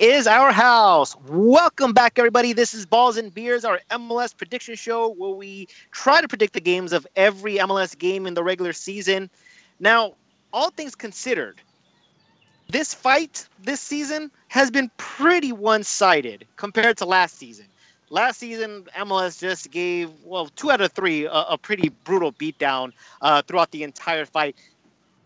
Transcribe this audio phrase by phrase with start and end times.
[0.00, 1.14] is our house.
[1.28, 2.54] Welcome back, everybody.
[2.54, 6.60] This is Balls and Beers, our MLS prediction show where we try to predict the
[6.60, 9.28] games of every MLS game in the regular season.
[9.78, 10.14] Now,
[10.54, 11.60] all things considered,
[12.70, 17.66] this fight this season has been pretty one sided compared to last season.
[18.08, 22.92] Last season, MLS just gave, well, two out of three, a, a pretty brutal beatdown
[23.20, 24.56] uh, throughout the entire fight.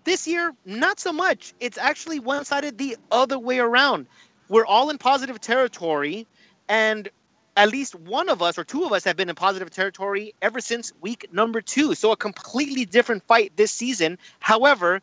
[0.03, 1.55] This year, not so much.
[1.61, 4.07] It's actually one sided the other way around.
[4.49, 6.27] We're all in positive territory,
[6.69, 7.09] and
[7.57, 10.61] at least one of us or two of us have been in positive territory ever
[10.61, 11.95] since week number two.
[11.95, 14.19] So a completely different fight this season.
[14.41, 15.01] However,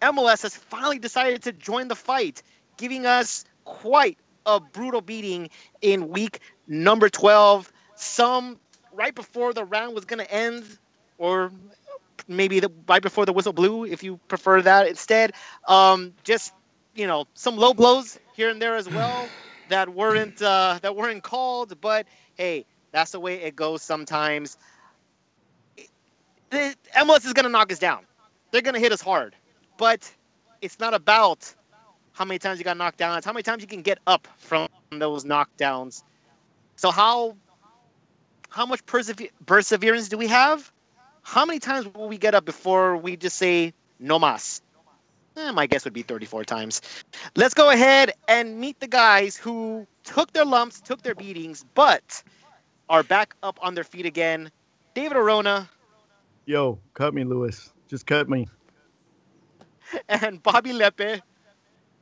[0.00, 2.42] MLS has finally decided to join the fight,
[2.76, 7.72] giving us quite a brutal beating in week number 12.
[7.94, 8.58] Some
[8.92, 10.64] right before the round was going to end,
[11.18, 11.52] or
[12.26, 15.32] maybe the, right before the whistle blew, if you prefer that instead.
[15.68, 16.52] Um, just
[16.94, 19.28] you know, some low blows here and there as well
[19.68, 21.80] that weren't uh, that weren't called.
[21.80, 24.56] But hey, that's the way it goes sometimes.
[26.50, 28.04] The MLS is to knock us down.
[28.50, 29.34] They're to hit us hard,
[29.78, 30.12] but
[30.60, 31.54] it's not about
[32.12, 33.16] how many times you got knocked down.
[33.16, 36.02] It's how many times you can get up from those knockdowns.
[36.76, 37.36] So how
[38.50, 40.70] how much persever- perseverance do we have?
[41.22, 44.60] How many times will we get up before we just say no mas?
[45.36, 46.80] Eh, my guess would be 34 times.
[47.36, 52.22] Let's go ahead and meet the guys who took their lumps, took their beatings, but
[52.88, 54.50] are back up on their feet again.
[54.94, 55.68] David Arona.
[56.44, 57.72] Yo, cut me, Lewis.
[57.88, 58.48] Just cut me.
[60.08, 61.20] And Bobby Lepe.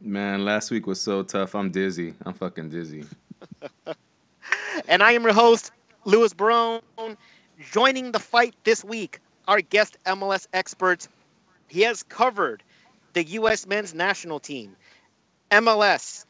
[0.01, 1.57] Man, last week was so tough.
[1.57, 2.15] I'm dizzy.
[2.25, 3.05] I'm fucking dizzy.
[4.89, 5.73] and I am your host,
[6.05, 6.81] Lewis Barone.
[7.73, 11.09] Joining the fight this week, our guest MLS expert.
[11.67, 12.63] He has covered
[13.13, 13.67] the U.S.
[13.67, 14.77] men's national team,
[15.51, 16.25] MLS.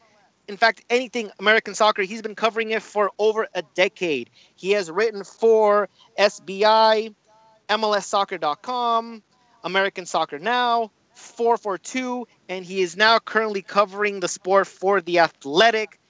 [0.49, 4.31] In fact, anything American soccer, he's been covering it for over a decade.
[4.57, 7.15] He has written for SBI,
[7.69, 9.23] MLSsoccer.com,
[9.63, 16.01] American Soccer Now, 442, and he is now currently covering the sport for The Athletic.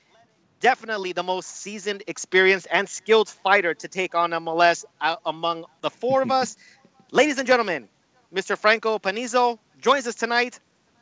[0.61, 5.91] Definitely the most seasoned, experienced, and skilled fighter to take on MLS uh, among the
[5.91, 6.57] four of us.
[7.13, 7.89] Ladies and gentlemen,
[8.33, 8.57] Mr.
[8.57, 10.61] Franco Panizo, joins us tonight.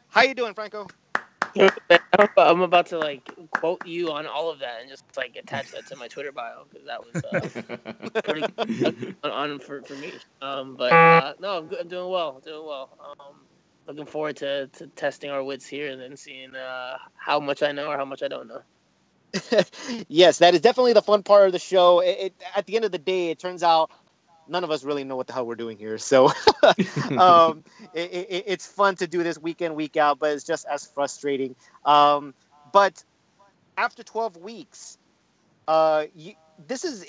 [0.08, 0.86] How you doing, Franco?
[2.36, 5.86] I'm about to like quote you on all of that and just like attach that
[5.88, 7.56] to my Twitter bio because that was
[8.14, 10.12] uh, pretty on for, for me.
[10.42, 12.36] Um, but uh, no, I'm, I'm, doing well.
[12.36, 12.90] I'm doing well.
[13.00, 13.36] Um,
[13.86, 17.72] looking forward to, to testing our wits here and then seeing uh, how much I
[17.72, 18.62] know or how much I don't know.
[20.08, 22.00] yes, that is definitely the fun part of the show.
[22.00, 23.90] It, it, at the end of the day, it turns out
[24.48, 25.98] none of us really know what the hell we're doing here.
[25.98, 26.26] So
[27.18, 27.64] um,
[27.94, 30.86] it, it, it's fun to do this week in, week out, but it's just as
[30.86, 31.54] frustrating.
[31.84, 32.34] Um,
[32.72, 33.02] but
[33.76, 34.98] after 12 weeks,
[35.66, 36.34] uh, you,
[36.66, 37.06] this is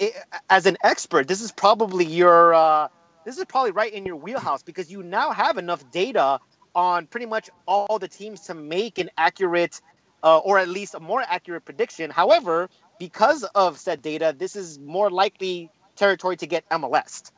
[0.49, 2.87] as an expert, this is probably your uh,
[3.25, 6.39] this is probably right in your wheelhouse because you now have enough data
[6.75, 9.81] on pretty much all the teams to make an accurate
[10.23, 12.09] uh, or at least a more accurate prediction.
[12.09, 12.69] However,
[12.99, 17.31] because of said data, this is more likely territory to get MLS.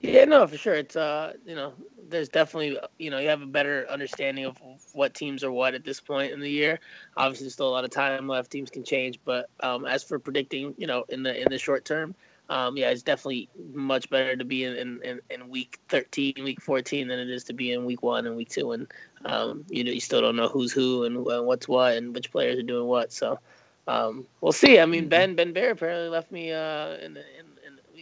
[0.00, 0.74] Yeah, no, for sure.
[0.74, 1.72] It's uh, you know,
[2.08, 4.56] there's definitely you know you have a better understanding of
[4.92, 6.80] what teams are what at this point in the year.
[7.16, 8.50] Obviously, there's still a lot of time left.
[8.50, 11.84] Teams can change, but um, as for predicting, you know, in the in the short
[11.84, 12.14] term,
[12.48, 17.08] um, yeah, it's definitely much better to be in, in, in week 13, week 14
[17.08, 18.72] than it is to be in week one and week two.
[18.72, 18.86] And,
[19.24, 22.58] um, you know, you still don't know who's who and, what's what and which players
[22.58, 23.12] are doing what.
[23.12, 23.40] So,
[23.88, 24.78] um, we'll see.
[24.78, 25.08] I mean, mm-hmm.
[25.08, 27.46] Ben, Ben Bear apparently left me, uh, in, in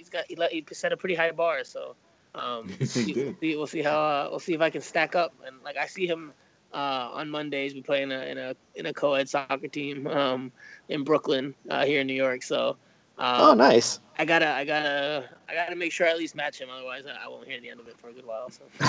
[0.05, 1.65] he's got he, he set a pretty high bar.
[1.65, 1.97] So
[2.35, 5.35] um, we'll, see, we'll see how uh, we'll see if I can stack up.
[5.47, 6.33] And like I see him
[6.73, 7.75] uh, on Mondays.
[7.75, 10.53] We play in a in a in a co-ed soccer team um,
[10.89, 12.43] in Brooklyn uh, here in New York.
[12.43, 12.77] So.
[13.17, 14.01] Um, oh, nice.
[14.19, 16.69] I gotta, I gotta, I gotta make sure I at least match him.
[16.69, 18.51] Otherwise, I won't hear the end of it for a good while.
[18.51, 18.65] So.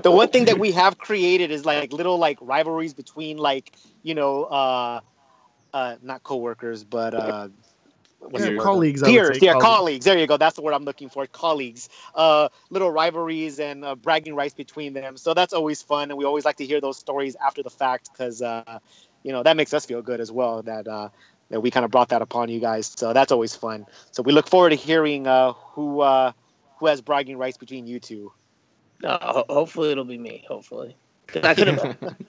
[0.00, 3.72] the one thing that we have created is like little like rivalries between like
[4.02, 5.00] you know, uh,
[5.74, 7.48] uh, not coworkers, but uh,
[8.34, 9.64] yeah, colleagues, peers, yeah, colleagues.
[9.64, 10.04] colleagues.
[10.04, 10.36] There you go.
[10.36, 11.26] That's the word I'm looking for.
[11.26, 15.16] Colleagues, uh, little rivalries and uh, bragging rights between them.
[15.16, 18.10] So that's always fun, and we always like to hear those stories after the fact
[18.12, 18.78] because uh,
[19.22, 20.62] you know that makes us feel good as well.
[20.62, 21.08] That uh,
[21.50, 22.92] that we kind of brought that upon you guys.
[22.96, 23.86] So that's always fun.
[24.10, 26.32] So we look forward to hearing uh, who uh,
[26.78, 28.32] who has bragging rights between you two.
[29.04, 30.44] Uh, hopefully it'll be me.
[30.48, 30.96] Hopefully.
[31.42, 31.80] I couldn't.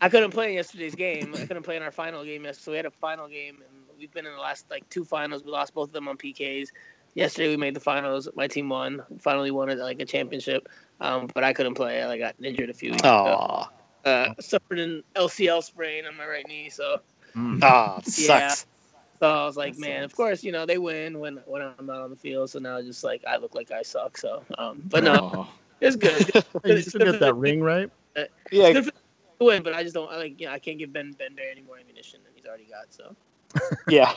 [0.02, 1.34] I couldn't play in yesterday's game.
[1.36, 2.64] I couldn't play in our final game yesterday.
[2.64, 5.46] So we had a final game, and we've been in the last like two finals.
[5.46, 6.68] We lost both of them on PKs.
[7.14, 8.28] Yesterday we made the finals.
[8.36, 9.02] My team won.
[9.22, 10.68] Finally won it like a championship.
[11.00, 12.04] Um, but I couldn't play.
[12.04, 13.22] I got injured a few weeks Aww.
[13.22, 13.68] ago.
[14.04, 17.00] Uh, suffered an LCL sprain on my right knee, so
[17.34, 17.60] Mm.
[17.64, 18.50] Ah, Yeah.
[18.50, 18.66] sucks.
[19.20, 21.86] So I was like, That man, of course, you know they win when when I'm
[21.86, 22.50] not on the field.
[22.50, 24.18] So now it's just like I look like I suck.
[24.18, 25.48] So, um, but no, Oh.
[25.82, 26.30] it's good.
[26.66, 27.90] You still get that ring, right?
[28.52, 29.02] Yeah, Good for them
[29.40, 30.12] to win, but I just don't.
[30.12, 32.46] I like, you know, I can't give Ben Ben Bear any more ammunition than he's
[32.46, 32.94] already got.
[32.94, 33.16] So.
[33.88, 34.14] Yeah.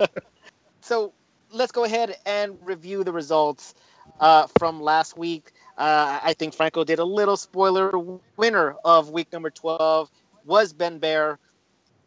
[0.80, 1.12] so
[1.52, 3.74] let's go ahead and review the results
[4.20, 5.52] uh, from last week.
[5.76, 7.92] Uh, I think Franco did a little spoiler.
[8.36, 10.10] Winner of week number 12
[10.44, 11.38] was Ben Bear.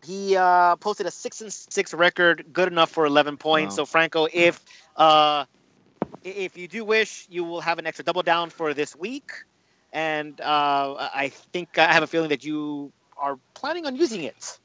[0.04, 3.74] He uh, posted a six and six record, good enough for 11 points.
[3.74, 3.76] Wow.
[3.84, 4.64] So Franco, if
[4.98, 5.46] uh,
[6.24, 9.32] if you do wish, you will have an extra double down for this week.
[9.92, 14.60] And uh, I think I have a feeling that you are planning on using it.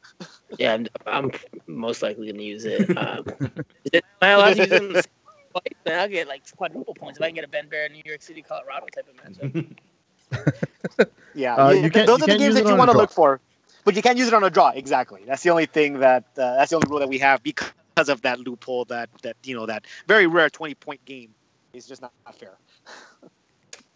[0.59, 1.31] Yeah, I'm, I'm
[1.67, 2.89] most likely going to use it.
[2.99, 3.25] Um,
[3.85, 4.83] is it- am I allowed to use it?
[4.83, 5.13] in the same
[5.53, 5.75] place?
[5.85, 8.23] Then I'll get like quadruple points if I can get a Ben Bear New York
[8.23, 9.77] City, Colorado type of matchup.
[11.35, 13.11] Yeah, Uh, you- you can't- those you are the games that you want to look
[13.11, 13.41] for,
[13.85, 14.71] but you can't use it on a draw.
[14.71, 15.23] Exactly.
[15.27, 18.23] That's the only thing that uh, that's the only rule that we have because of
[18.23, 18.85] that loophole.
[18.87, 21.31] That that you know that very rare twenty point game
[21.73, 22.57] is just not, not fair.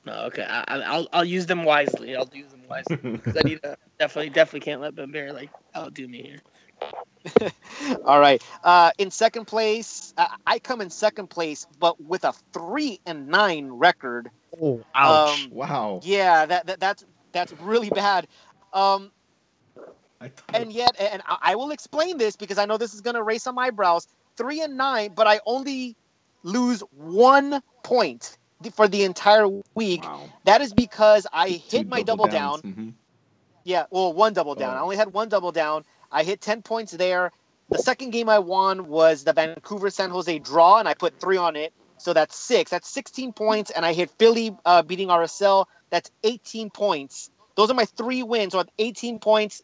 [0.05, 2.17] No, okay, I, I- I'll I'll use them wisely.
[2.17, 2.99] I'll use them wisely.
[3.25, 6.43] 'Cause I need to definitely definitely can't let Ben Bear like outdo me here.
[8.05, 8.43] All right.
[8.63, 13.29] Uh, in second place, uh, I come in second place, but with a three and
[13.29, 14.31] nine record.
[14.61, 15.45] Oh, ouch.
[15.45, 16.01] Um, wow.
[16.03, 18.27] Yeah, that, that that's that's really bad.
[18.73, 19.13] Um,
[20.21, 23.15] I and yet, and I I will explain this because I know this is going
[23.17, 24.07] to raise some eyebrows.
[24.37, 25.97] Three and nine, but I only
[26.43, 28.37] lose one point
[28.71, 30.05] for the entire week.
[30.05, 30.29] wow.
[30.45, 32.61] That is because I Two hit my double down.
[32.61, 32.63] downs.
[32.63, 32.93] Mhm.
[33.65, 34.75] Yeah, well, one double down.
[34.75, 34.79] Oh.
[34.79, 35.85] I only had one double down.
[36.11, 37.33] I hit 10 points there.
[37.71, 41.37] The second game I won was the Vancouver San Jose draw, and I put three
[41.37, 41.73] on it.
[41.97, 42.71] So that's six.
[42.73, 43.71] That's 16 points.
[43.71, 45.67] And I hit Philly uh, beating RSL.
[45.91, 47.31] That's 18 points.
[47.55, 48.53] Those are my three wins.
[48.53, 49.63] So I have 18 points.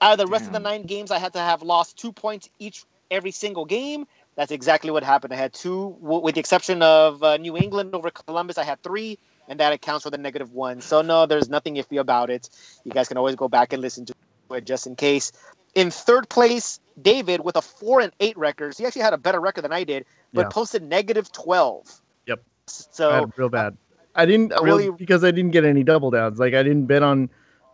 [0.00, 2.48] Out of the rest of the nine games, I had to have lost two points
[2.58, 4.06] each every single game.
[4.40, 5.34] That's exactly what happened.
[5.34, 8.56] I had two, w- with the exception of uh, New England over Columbus.
[8.56, 10.80] I had three, and that accounts for the negative one.
[10.80, 12.48] So no, there's nothing iffy about it.
[12.82, 14.14] You guys can always go back and listen to
[14.52, 15.30] it just in case.
[15.74, 18.74] In third place, David with a four and eight record.
[18.74, 20.48] So he actually had a better record than I did, but Yeah.
[20.48, 22.00] posted negative twelve.
[22.26, 22.40] Yep.
[22.64, 23.76] So bad, real bad.
[24.14, 26.38] I didn't Really- really because I didn't get any double downs.
[26.38, 27.28] Like I didn't bet on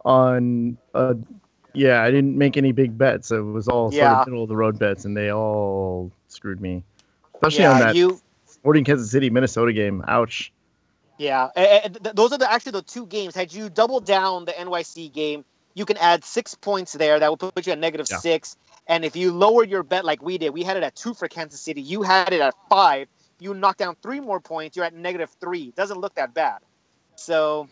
[0.05, 1.15] on uh
[1.75, 3.31] yeah, I didn't make any big bets.
[3.31, 6.85] It was all sort of middle of the road bets and they all screwed me.
[7.35, 10.05] Especially on that you Sporting Kansas City Minnesota game.
[10.09, 10.53] Ouch.
[11.19, 13.35] Yeah, a- a- those are the actually the two games.
[13.35, 15.45] Had you doubled down the NYC game,
[15.75, 17.19] you can add six points there.
[17.19, 18.19] That will put you at negative Yeah.
[18.19, 18.57] six.
[18.87, 21.27] And if you lower your bet like we did, we had it at two for
[21.27, 21.81] Kansas City.
[21.81, 23.09] You had it at five.
[23.41, 24.77] You knock down three more points.
[24.77, 25.73] You're at negative three.
[25.73, 26.59] Doesn't look that bad.
[27.17, 27.69] So,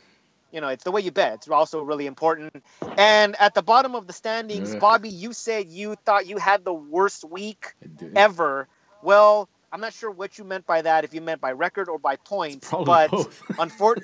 [0.54, 1.34] you know, it's the way you bet.
[1.34, 2.64] It's also really important.
[2.96, 4.80] And at the bottom of the standings, Ugh.
[4.80, 7.74] Bobby, you said you thought you had the worst week
[8.14, 8.68] ever.
[9.02, 11.02] Well, I'm not sure what you meant by that.
[11.02, 13.10] If you meant by record or by points, but.
[13.58, 14.00] Unfor-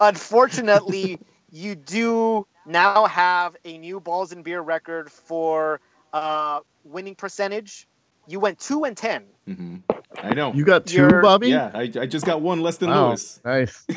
[0.00, 1.18] unfortunately,
[1.50, 5.80] you do now have a new balls and beer record for
[6.12, 7.86] uh, winning percentage.
[8.26, 9.24] You went two and ten.
[9.46, 9.76] hmm
[10.22, 10.52] I know.
[10.52, 11.48] You got 2 You're- Bobby?
[11.48, 13.08] yeah, I, I just got one less than Wow.
[13.08, 13.40] Lewis.
[13.44, 13.86] Nice.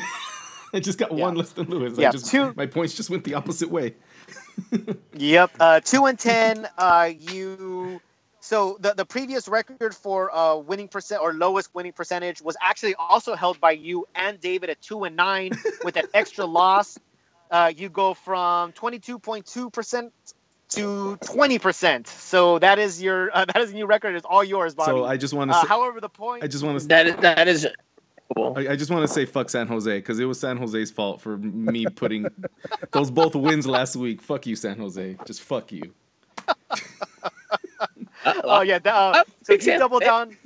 [0.74, 1.24] I just got Yeah.
[1.24, 1.98] one less than Lewis.
[1.98, 3.94] Yeah, I just, two- My points just went the opposite way.
[5.14, 6.66] Yep, uh, two and ten.
[6.78, 8.00] Uh, you.
[8.40, 12.94] So the the previous record for uh, winning percent or lowest winning percentage was actually
[12.94, 15.50] also held by you and David at two and nine
[15.84, 16.98] with an extra loss.
[17.50, 20.12] Uh, you go from twenty two point two percent
[20.70, 22.06] to twenty percent.
[22.06, 24.14] So that is your uh, that is a new record.
[24.16, 24.90] It's all yours, Bobby.
[24.92, 25.56] So I just want to.
[25.56, 26.44] uh, however, the point.
[26.44, 26.86] I just want to.
[26.88, 27.66] That is that is
[28.34, 28.54] cool.
[28.56, 31.20] I, I just want to say fuck San Jose because it was San Jose's fault
[31.20, 32.26] for me putting
[32.92, 34.22] those both wins last week.
[34.22, 35.16] Fuck you, San Jose.
[35.26, 35.92] Just fuck you.
[38.44, 40.06] oh yeah, that, uh, so big you San double Jose.
[40.06, 40.36] down.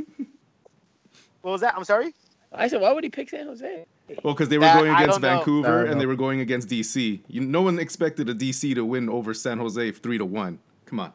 [1.42, 1.74] What was that?
[1.76, 2.14] I'm sorry.
[2.52, 3.84] I said, why would he pick San Jose?
[4.24, 5.20] Well, because they were That- going against.
[5.20, 7.20] Vancouver I and they were going against DC.
[7.28, 10.58] You, no one expected a DC to win over San Jose three to one.
[10.86, 11.12] Come on.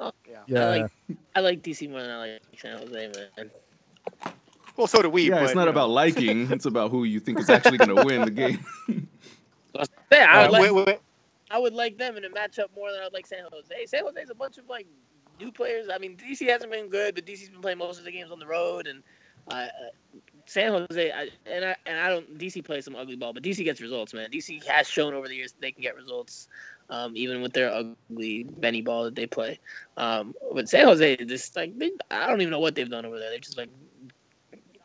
[0.00, 0.10] Yeah.
[0.46, 0.60] Yeah.
[0.64, 0.90] I like
[1.36, 3.50] I like DC more than I like San Jose, man.
[4.76, 5.28] Well, so do we.
[5.28, 5.70] Yeah, but, it's not you know.
[5.72, 6.50] about liking.
[6.52, 8.64] It's about who you think is actually going to win the game.
[10.12, 10.98] Yeah, I Uh, would like wait, wait, wait.
[11.50, 13.86] I would like them in a matchup more than I'd like San Jose.
[13.86, 14.86] San Jose's a bunch of like
[15.40, 15.88] new players.
[15.92, 18.38] I mean, DC hasn't been good, but DC's been playing most of the games on
[18.38, 19.02] the road, and
[19.50, 19.68] uh, uh,
[20.46, 22.38] San Jose I, and I and I don't.
[22.38, 24.30] DC plays some ugly ball, but DC gets results, man.
[24.30, 26.48] DC has shown over the years that they can get results,
[26.88, 29.58] um, even with their ugly Benny ball that they play.
[29.96, 33.18] Um, but San Jose, just like they, I don't even know what they've done over
[33.18, 33.30] there.
[33.30, 33.68] They've just like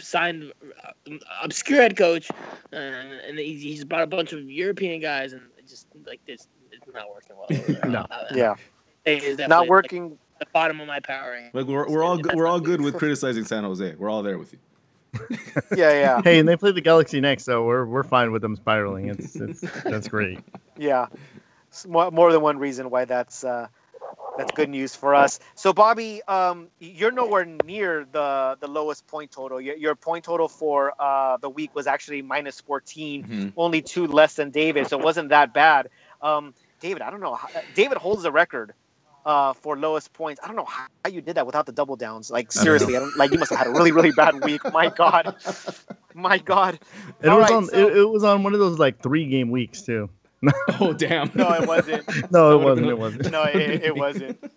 [0.04, 0.52] signed
[0.84, 1.12] uh,
[1.44, 2.30] obscure head coach,
[2.72, 6.86] and, and he's, he's brought a bunch of European guys, and just like this, it's
[6.94, 7.48] not working well.
[7.52, 7.92] Over there.
[7.92, 8.06] No.
[8.10, 8.56] Uh, Yeah.
[9.06, 10.10] is Not working.
[10.12, 11.54] Like, the bottom of my power rank.
[11.54, 13.94] Like we're, we're all good, we're all good with criticizing San Jose.
[13.96, 14.60] We're all there with you.
[15.76, 18.56] Yeah, yeah, Hey, and they play the Galaxy next, so we're we're fine with them
[18.56, 19.08] spiraling.
[19.10, 20.40] It's, it's that's great.
[20.78, 21.08] yeah.
[21.72, 23.68] S- More, more than one reason why that's uh,
[24.42, 25.40] that's good news for us.
[25.56, 29.62] So, Bobby, um, you're nowhere near the the lowest point total.
[29.62, 33.54] Your, your point total for uh, the week was actually minus 14, Mhm.
[33.56, 35.90] only two less than David, so it wasn't that bad.
[36.22, 37.36] Um, David, I don't know.
[37.36, 38.74] how- David holds the record
[39.26, 40.42] uh, for lowest points.
[40.44, 42.32] I don't know how you did that without the double downs.
[42.32, 44.44] Like I don't seriously, I don't, like you must have had a really really bad
[44.44, 44.62] week.
[44.74, 45.36] My God,
[46.14, 46.80] my God.
[47.22, 49.28] It All was right, on so- it, it was on one of those like three
[49.28, 50.10] game weeks too.
[50.80, 51.32] Oh damn.
[51.36, 52.04] No, it wasn't.
[52.32, 52.88] No, it wasn't.
[52.88, 53.32] It wasn't.
[53.32, 54.52] no, it, it wasn't.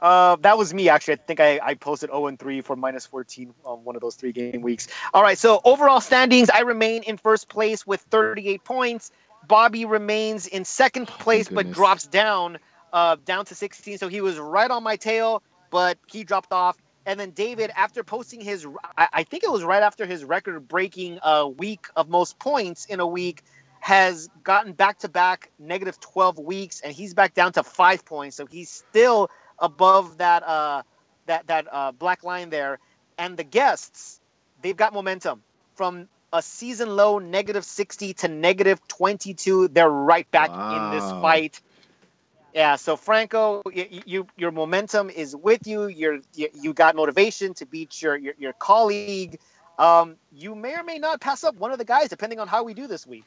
[0.00, 1.14] Uh, that was me actually.
[1.14, 4.14] I think I, I posted 0 and 3 for minus 14 on one of those
[4.14, 4.88] three game weeks.
[5.12, 9.10] All right, so overall standings, I remain in first place with 38 points.
[9.48, 12.58] Bobby remains in second place, but drops down
[12.94, 13.98] uh, down to 16.
[13.98, 16.78] So he was right on my tail, but he dropped off.
[17.06, 21.18] And then David, after posting his, I, I think it was right after his record-breaking
[21.22, 23.42] uh, week of most points in a week,
[23.84, 28.34] has gotten back to back negative 12 weeks and he's back down to five points.
[28.34, 30.82] So he's still above that uh
[31.26, 32.78] that that uh black line there.
[33.18, 34.20] And the guests
[34.62, 35.42] they've got momentum.
[35.74, 41.60] From a season low negative 60 to negative 22 they're right back in this fight.
[42.54, 45.88] Yeah so franco you, you your momentum is with you.
[45.88, 49.38] You're you, you got motivation to beat your your, your colleague.
[49.78, 52.62] Um, you may or may not pass up one of the guys depending on how
[52.62, 53.26] we do this week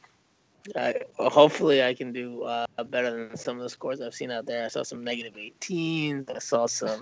[0.76, 4.46] I, hopefully, I can do uh, better than some of the scores I've seen out
[4.46, 4.64] there.
[4.64, 6.34] I saw some negative 18s.
[6.34, 7.00] I saw some.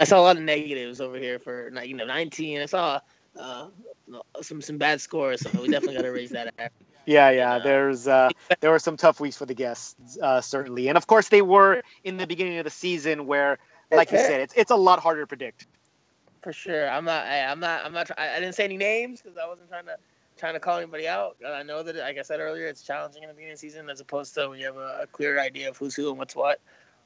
[0.00, 2.60] I saw a lot of negatives over here for you know 19.
[2.60, 3.00] I saw
[3.38, 3.68] uh,
[4.42, 6.48] some some bad scores, so we definitely got to raise that.
[6.58, 6.72] average.
[7.06, 7.56] Yeah, yeah.
[7.56, 7.62] Yeah.
[7.62, 8.28] There's uh,
[8.60, 11.82] there were some tough weeks for the guests, uh, certainly, and of course they were
[12.04, 13.56] in the beginning of the season, where,
[13.90, 15.66] like you said, it's it's a lot harder to predict.
[16.42, 17.24] For sure, I'm not.
[17.24, 17.84] I, I'm not.
[17.86, 18.08] I'm not.
[18.08, 19.96] Try, I didn't say any names because I wasn't trying to
[20.38, 21.36] trying to call anybody out.
[21.46, 23.90] I know that, like I said earlier, it's challenging in the beginning of the season
[23.90, 26.36] as opposed to when you have a, a clear idea of who's who and what's
[26.36, 26.60] what.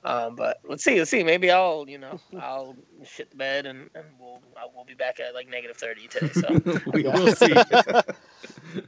[0.05, 0.99] Um, but let's see.
[0.99, 1.23] Let's see.
[1.23, 5.21] Maybe I'll, you know, I'll shit the bed and, and we'll I will be back
[5.21, 6.31] at like negative thirty today.
[6.33, 7.55] So we will see.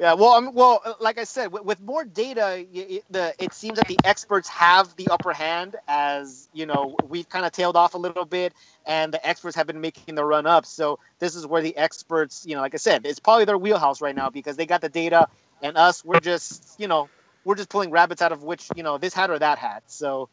[0.00, 3.76] Yeah, well, um, well, like I said, with, with more data, y- the it seems
[3.78, 5.76] that the experts have the upper hand.
[5.88, 8.54] As you know, we've kind of tailed off a little bit,
[8.86, 10.66] and the experts have been making the run up.
[10.66, 14.00] So this is where the experts, you know, like I said, it's probably their wheelhouse
[14.02, 15.28] right now because they got the data,
[15.62, 17.10] and us, we're just, you know,
[17.44, 19.84] we're just pulling rabbits out of which, you know, this hat or that hat.
[19.88, 20.30] So,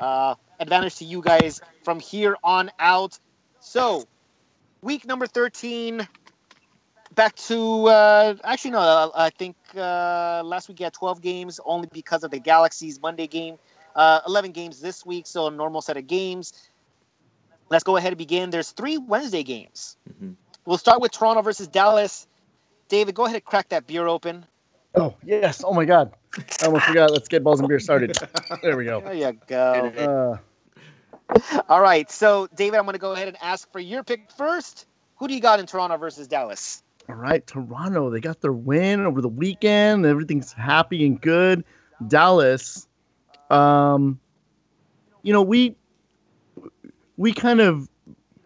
[0.00, 3.18] uh, advantage to you guys from here on out.
[3.60, 4.04] So,
[4.82, 6.06] week number thirteen
[7.14, 11.60] back to uh, actually no uh, i think uh, last week you had 12 games
[11.64, 13.56] only because of the galaxy's monday game
[13.96, 16.52] uh, 11 games this week so a normal set of games
[17.70, 20.36] let's go ahead and begin there's three wednesday games Mhm.
[20.66, 22.26] we'll start with toronto versus dallas
[22.88, 24.46] david go ahead and crack that beer open
[24.96, 25.64] Oh yes!
[25.66, 26.12] Oh my God!
[26.62, 27.10] I almost forgot.
[27.10, 28.16] Let's get balls and beer started.
[28.62, 29.00] There we go.
[29.00, 30.36] there you go Uh,
[31.68, 34.86] all right so david i'm going to go ahead and ask for your pick first
[35.16, 38.10] who do you got in toronto versus dallas all right, Toronto.
[38.10, 40.06] They got their win over the weekend.
[40.06, 41.64] Everything's happy and good.
[42.08, 42.86] Dallas.
[43.50, 44.18] Um,
[45.24, 45.74] you know we
[47.16, 47.88] we kind of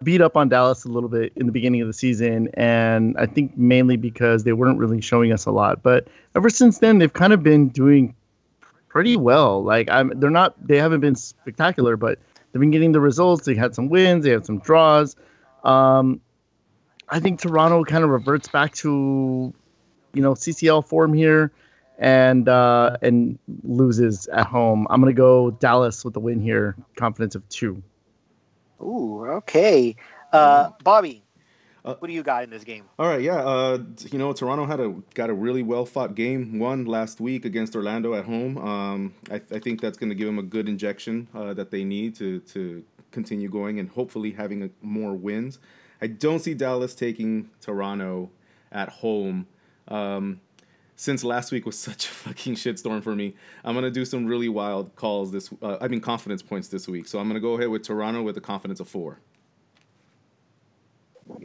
[0.02, 3.26] beat up on Dallas a little bit in the beginning of the season, and I
[3.26, 5.82] think mainly because they weren't really showing us a lot.
[5.82, 8.14] But ever since then, they've kind of been doing
[8.88, 9.64] pretty well.
[9.64, 12.20] Like I'm, they're not, they haven't been spectacular, but
[12.52, 13.44] they've been getting the results.
[13.44, 15.16] They had some wins, they had some draws.
[15.64, 16.20] Um,
[17.10, 19.52] I think Toronto kind of reverts back to,
[20.12, 21.52] you know, CCL form here,
[21.98, 24.86] and uh, and loses at home.
[24.90, 26.76] I'm gonna go Dallas with the win here.
[26.96, 27.82] Confidence of two.
[28.80, 29.96] Ooh, okay
[30.32, 31.22] uh, bobby
[31.84, 33.36] Uh, what do you got in this game All right, yeah.
[33.36, 33.78] Uh,
[34.10, 37.74] you know, Toronto had a got a really well fought game one last week against
[37.74, 38.58] Orlando at home.
[38.58, 41.84] Um, I, I think that's going to give them a good injection uh, that they
[41.84, 45.58] need to to continue going and hopefully having a, more wins.
[46.00, 48.30] I don't see Dallas taking Toronto
[48.72, 49.46] at home.
[49.88, 50.40] Um,
[50.96, 54.48] since last week was such a fucking shitstorm for me, I'm gonna do some really
[54.48, 55.50] wild calls this.
[55.62, 57.06] Uh, I mean, confidence points this week.
[57.08, 59.18] So I'm gonna go ahead with Toronto with a confidence of four.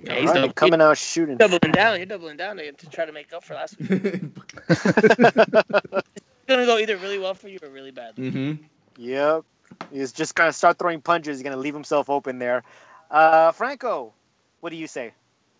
[0.03, 1.98] Yeah, he's All right, double- coming out shooting doubling down.
[1.98, 3.89] You're doubling down to, to try to make up for last week.
[6.45, 8.29] It's gonna go either really well for you or really badly.
[8.31, 8.63] mm-hmm.
[8.98, 9.43] Yep.
[9.93, 11.38] He's just gonna start throwing punches.
[11.38, 12.63] He's gonna leave himself open there.
[13.10, 14.13] Uh, Franco,
[14.63, 15.12] what do you say?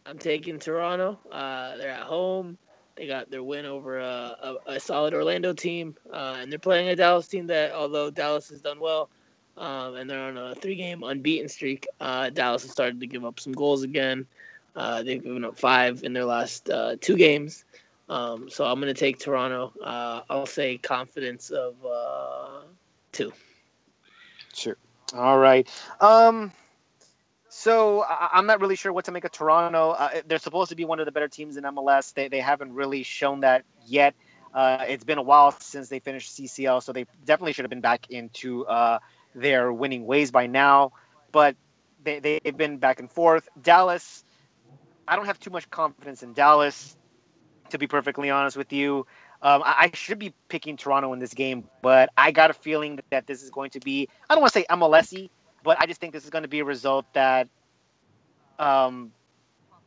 [0.06, 1.20] I'm taking Toronto.
[1.30, 2.58] Uh, they're at home.
[2.96, 6.88] They got their win over a, a, a solid Orlando team, uh, and they're playing
[6.88, 9.10] a Dallas team that, although Dallas has done well,
[9.58, 13.42] um, and they're on a three-game unbeaten streak, uh, Dallas has started to give up
[13.42, 14.26] some goals again.
[14.74, 17.66] Uh, they've given up five in their last uh, two games.
[18.08, 19.74] Um, so I'm going to take Toronto.
[19.84, 22.62] Uh, I'll say confidence of uh,
[23.12, 23.34] two.
[24.54, 24.78] Sure.
[25.14, 25.68] All right.
[26.00, 26.54] Um,
[27.54, 29.92] so I- I'm not really sure what to make of Toronto.
[29.92, 32.12] Uh, they're supposed to be one of the better teams in MLS.
[32.14, 34.16] They, they haven't really shown that yet.
[34.54, 37.82] Uh, it's been a while since they finished CCL, so they definitely should have been
[37.82, 38.98] back into uh,
[39.36, 40.94] their winning ways by now.
[41.32, 41.56] But
[42.04, 43.48] they, they've been back and forth.
[43.62, 44.24] Dallas,
[45.08, 46.98] I don't have too much confidence in Dallas,
[47.70, 49.06] to be perfectly honest with you.
[49.44, 53.28] Um, I, should be picking Toronto in this game, but I got a feeling that
[53.28, 55.30] this is going to be, I don't want to say MLSy,
[55.64, 57.48] but I just think this is going to be a result that
[58.60, 59.12] um,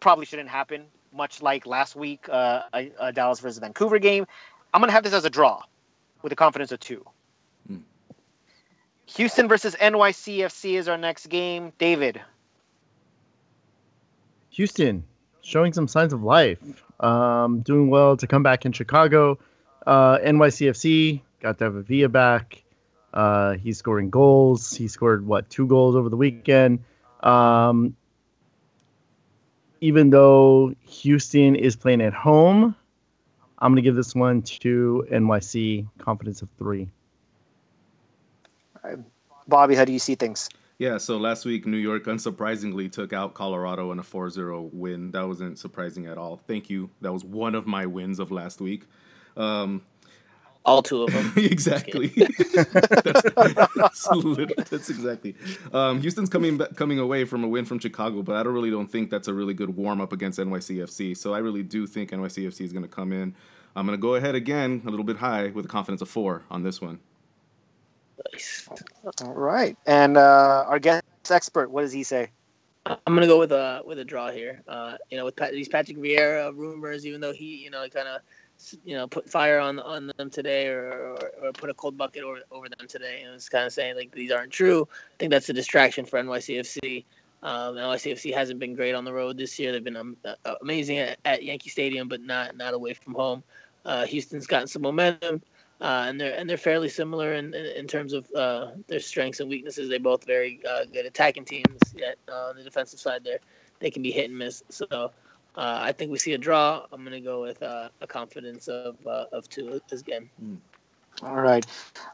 [0.00, 4.26] probably shouldn't happen, much like last week, uh, a, a Dallas versus Vancouver game.
[4.72, 5.62] I'm going to have this as a draw
[6.22, 7.04] with a confidence of two.
[7.68, 7.78] Hmm.
[9.16, 11.72] Houston versus NYCFC is our next game.
[11.78, 12.20] David.
[14.50, 15.04] Houston
[15.42, 19.38] showing some signs of life, um, doing well to come back in Chicago.
[19.86, 22.64] Uh, NYCFC got David back.
[23.16, 24.72] Uh, he's scoring goals.
[24.72, 26.80] He scored what two goals over the weekend.
[27.22, 27.96] Um,
[29.80, 32.76] even though Houston is playing at home,
[33.58, 35.88] I'm gonna give this one to NYC.
[35.96, 36.88] Confidence of three.
[39.48, 40.50] Bobby, how do you see things?
[40.78, 45.10] Yeah, so last week New York unsurprisingly took out Colorado in a 4-0 win.
[45.12, 46.36] That wasn't surprising at all.
[46.36, 46.90] Thank you.
[47.00, 48.84] That was one of my wins of last week.
[49.38, 49.82] Um,
[50.66, 51.32] All two of them.
[51.36, 52.08] exactly.
[52.16, 53.22] that's,
[53.76, 55.36] that's, lit- that's exactly.
[55.72, 58.90] Um, Houston's coming coming away from a win from Chicago, but I don't really don't
[58.90, 61.16] think that's a really good warm up against NYCFC.
[61.16, 63.34] So I really do think NYCFC is going to come in.
[63.76, 66.42] I'm going to go ahead again, a little bit high, with a confidence of four
[66.50, 66.98] on this one.
[68.32, 68.68] Nice.
[69.22, 69.76] All right.
[69.86, 72.30] And uh, our guest expert, what does he say?
[72.86, 74.62] I'm gonna go with a with a draw here.
[74.68, 78.06] Uh, you know, with Pat, these Patrick Vieira rumors, even though he, you know, kind
[78.06, 78.20] of,
[78.84, 82.22] you know, put fire on on them today, or, or, or put a cold bucket
[82.22, 84.88] over, over them today, and it's kind of saying like these aren't true.
[84.90, 87.04] I think that's a distraction for NYCFC.
[87.42, 89.72] Um, NYCFC hasn't been great on the road this year.
[89.72, 90.16] They've been um,
[90.62, 93.42] amazing at, at Yankee Stadium, but not not away from home.
[93.84, 95.42] Uh, Houston's gotten some momentum.
[95.78, 99.40] Uh, and they're and they're fairly similar in, in, in terms of uh, their strengths
[99.40, 99.90] and weaknesses.
[99.90, 101.78] They're both very uh, good attacking teams.
[101.94, 103.40] Yet uh, on the defensive side, there
[103.80, 104.62] they can be hit and miss.
[104.70, 105.10] So
[105.56, 106.86] uh, I think we see a draw.
[106.92, 110.30] I'm gonna go with uh, a confidence of of two this game.
[111.22, 111.64] All right.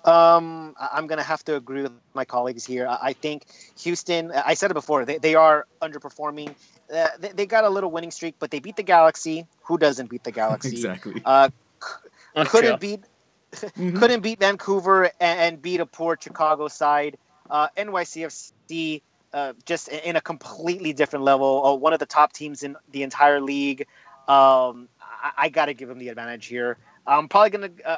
[0.04, 2.64] Um, I- I'm going to have to agree with my colleagues here.
[2.64, 3.20] I I think
[3.58, 6.54] Houston, I said it before, they, they are underperforming.
[6.92, 9.46] Uh, they, they got a little winning streak, but they beat the Galaxy.
[9.66, 10.70] Who doesn't beat the Galaxy?
[10.76, 11.20] Exactly.
[11.24, 11.48] Uh,
[12.36, 12.46] Montreal.
[12.46, 13.00] couldn't beat
[13.76, 13.98] Mhm.
[13.98, 17.18] couldn't beat Vancouver and, and beat a poor Chicago side.
[17.50, 21.66] Uh, NYCFC uh, just in a completely different level.
[21.66, 23.86] Uh, one of the top teams in the entire league.
[24.28, 26.78] Um, I, I got to give them the advantage here.
[27.06, 27.70] I'm probably gonna.
[27.84, 27.96] Uh,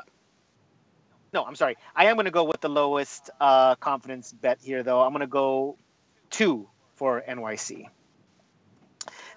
[1.33, 1.77] no, I'm sorry.
[1.95, 5.03] I am gonna go with the lowest uh, confidence bet here, though.
[5.03, 5.77] I'm gonna go
[6.31, 7.87] two for NYC.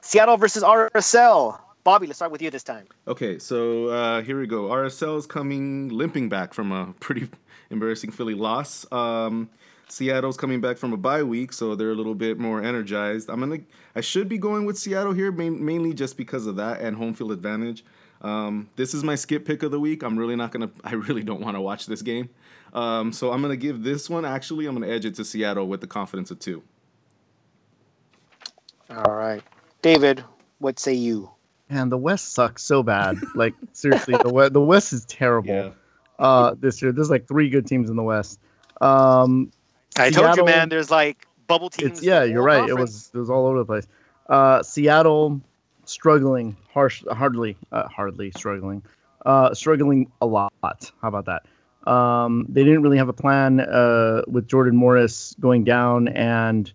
[0.02, 1.60] Seattle versus RSL.
[1.84, 2.86] Bobby, let's start with you this time.
[3.08, 4.64] Okay, so uh, here we go.
[4.64, 7.30] RSL is coming limping back from a pretty
[7.70, 8.86] embarrassing Philly loss.
[8.92, 9.50] Um,
[9.90, 13.30] Seattle's coming back from a bye week, so they're a little bit more energized.
[13.30, 13.60] I'm gonna,
[13.96, 17.14] I should be going with Seattle here, main, mainly just because of that and home
[17.14, 17.86] field advantage.
[18.22, 20.04] Um, this is my skip pick of the week.
[20.04, 22.30] I'm really not gonna, I really don't want to watch this game,
[22.74, 24.26] um, so I'm gonna give this one.
[24.26, 26.64] Actually, I'm gonna edge it to Seattle with the confidence of two.
[28.90, 29.44] All right,
[29.82, 30.24] David,
[30.60, 31.32] what say you?
[31.70, 33.18] Man, the West sucks so bad.
[33.36, 35.74] Like seriously, the West, the West is terrible.
[36.20, 38.40] Uh, this year, there's like three good teams in the West.
[38.82, 39.52] Um,
[40.00, 40.70] I told you, man.
[40.70, 42.04] There's like bubble teams.
[42.04, 42.68] yeah, you're right.
[42.68, 43.88] It was it was all over the place.
[44.28, 45.42] Uh, Seattle
[45.86, 48.84] struggling, harsh, hardly, uh, hardly struggling,
[49.26, 50.52] uh, struggling a lot.
[50.62, 51.46] How about that?
[51.90, 56.72] Um, they didn't really have a plan uh, with Jordan Morris going down and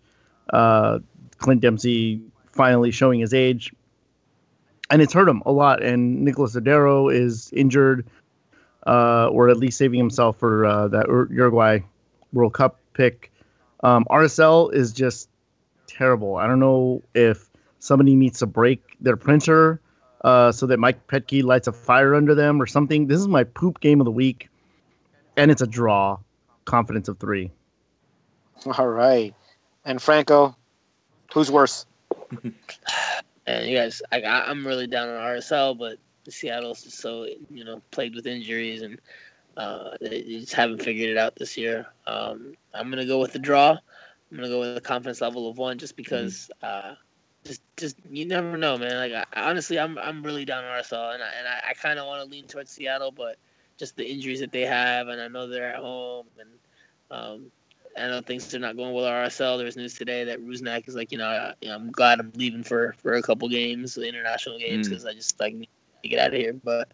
[0.50, 1.00] uh,
[1.37, 3.74] Clint Dempsey finally showing his age,
[4.90, 5.82] and it's hurt him a lot.
[5.82, 8.06] And Nicolas Lodeiro is injured,
[8.87, 11.80] uh, or at least saving himself for uh, that Uruguay
[12.32, 13.33] World Cup pick.
[13.83, 15.28] Um, RSL is just
[15.87, 16.37] terrible.
[16.37, 19.81] I don't know if somebody needs to break their printer
[20.24, 23.07] uh, so that Mike Petke lights a fire under them or something.
[23.09, 24.48] This is my poop game of the week,
[25.37, 26.18] and it's a draw.
[26.64, 27.50] Confidence of three.
[28.78, 29.35] All right,
[29.85, 30.57] and Franco,
[31.33, 31.87] who's worse?
[33.44, 37.64] And you guys, I, I- I'm really down on RSL, but Seattle's just so you
[37.64, 39.00] know plagued with injuries and
[39.56, 41.86] uh, they just haven't figured it out this year.
[42.06, 43.70] Um, I'm gonna go with the draw.
[43.70, 46.50] I'm gonna go with a confidence level of one, just because.
[46.62, 46.94] Uh,
[47.44, 48.96] just, just you never know, man.
[48.96, 51.98] Like I, honestly, I'm I'm really down on RSL, and I and I, I kind
[51.98, 53.36] of want to lean towards Seattle, but
[53.78, 56.50] just the injuries that they have, and I know they're at home, and
[57.10, 57.50] um,
[57.96, 59.56] I know things are not going well at RSL.
[59.56, 62.20] There was news today that Rusnak is like, you know, I, you know I'm glad
[62.20, 65.08] I'm leaving for for a couple games, international games, because mm.
[65.10, 65.68] I just like need
[66.02, 66.52] to get out of here.
[66.52, 66.88] But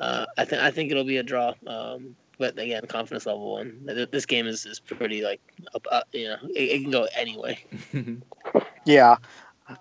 [0.00, 1.54] uh, I think I think it'll be a draw.
[1.66, 3.80] Um, but again, confidence level one.
[4.12, 5.40] This game is, is pretty like,
[5.74, 7.58] up, uh, you know, it, it, can go anyway.
[8.84, 9.16] yeah.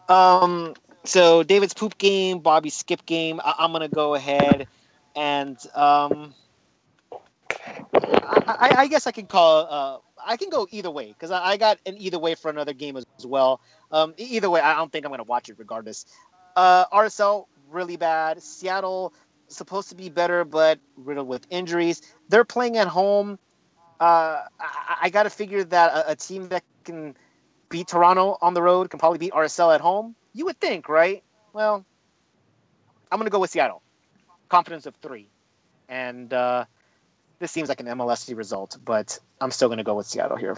[0.09, 0.73] Um.
[1.03, 3.39] So David's poop game, Bobby's skip game.
[3.43, 4.67] I, am gonna go ahead
[5.15, 6.33] and um.
[7.93, 9.67] I, I guess I can call.
[9.69, 12.73] Uh, I can go either way because I, I, got an either way for another
[12.73, 13.61] game as, as well.
[13.91, 16.05] Um, either way, I don't think I'm gonna watch it regardless.
[16.55, 18.41] Uh, RSL really bad.
[18.41, 19.13] Seattle
[19.47, 22.01] supposed to be better, but riddled with injuries.
[22.29, 23.39] They're playing at home.
[23.99, 27.15] Uh, I, I got to figure that a, a, team that can
[27.69, 30.15] beat Toronto on the road can probably beat RSL at home.
[30.33, 31.23] You would think, right?
[31.53, 31.83] Well,
[33.11, 33.81] I'm going to go with Seattle.
[34.49, 35.29] Confidence of three.
[35.89, 36.65] And uh,
[37.39, 40.57] this seems like an MLSy result, but I'm still going to go with Seattle here.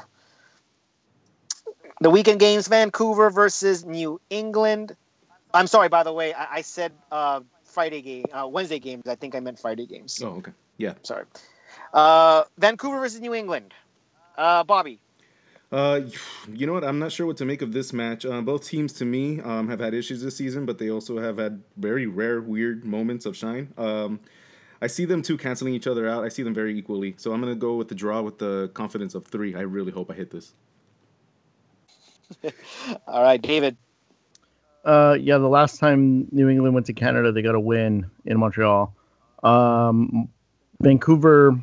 [2.01, 4.95] The weekend games Vancouver versus New England.
[5.53, 9.07] I'm sorry, by the way, I, I said uh, Friday game, uh, Wednesday games.
[9.07, 10.21] I think I meant Friday games.
[10.23, 10.51] Oh, okay.
[10.77, 10.93] Yeah.
[11.03, 11.25] Sorry.
[11.93, 13.73] Uh, Vancouver versus New England.
[14.37, 14.99] Uh, Bobby.
[15.71, 16.01] Uh,
[16.51, 16.83] you know what?
[16.83, 18.25] I'm not sure what to make of this match.
[18.25, 21.37] Uh, both teams, to me, um, have had issues this season, but they also have
[21.37, 23.71] had very rare, weird moments of shine.
[23.77, 24.19] Um,
[24.81, 26.23] I see them two canceling each other out.
[26.23, 27.13] I see them very equally.
[27.17, 29.55] So I'm gonna go with the draw with the confidence of three.
[29.55, 30.53] I really hope I hit this.
[33.07, 33.77] All right, David.
[34.85, 38.39] Uh, yeah, the last time New England went to Canada, they got a win in
[38.39, 38.93] Montreal.
[39.43, 40.29] Um,
[40.81, 41.59] Vancouver,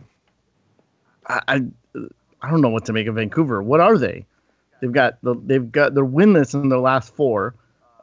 [1.26, 1.60] I, I,
[2.42, 3.62] I don't know what to make of Vancouver.
[3.62, 4.26] What are they?
[4.80, 7.54] They've got the, they've got they're winless in their last four,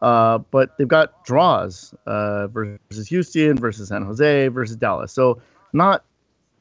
[0.01, 5.11] uh, but they've got draws uh, versus Houston, versus San Jose, versus Dallas.
[5.11, 6.03] So not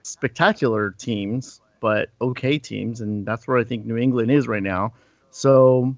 [0.02, 4.92] spectacular teams, but okay teams, and that's where I think New England is right now.
[5.30, 5.96] So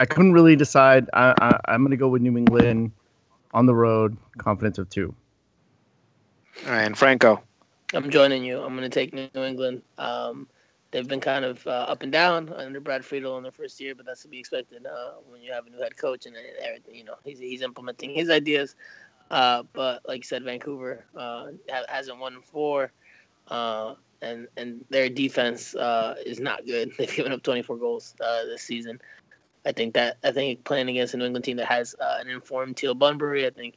[0.00, 1.08] I couldn't really decide.
[1.12, 2.92] I, I, am going to go with New England
[3.52, 5.14] on the road, confidence of two.
[6.66, 7.42] All right, and Franco.
[7.94, 8.60] I'm joining you.
[8.60, 9.82] I'm going to take New England.
[9.96, 10.46] Um,
[10.90, 13.94] they've been kind of uh, up and down under Brad Friedel in their first year,
[13.94, 16.94] but that's to be expected uh, when you have a new head coach and everything.
[16.94, 18.76] You know, he's he's implementing his ideas.
[19.30, 21.48] Uh, but like you said, Vancouver uh,
[21.88, 22.92] hasn't won four,
[23.48, 26.92] uh, and and their defense uh, is not good.
[26.98, 29.00] They've given up 24 goals this season.
[29.66, 32.28] I think that I think playing against a New England team that has uh, an
[32.28, 33.74] informed Teal Bunbury, I think,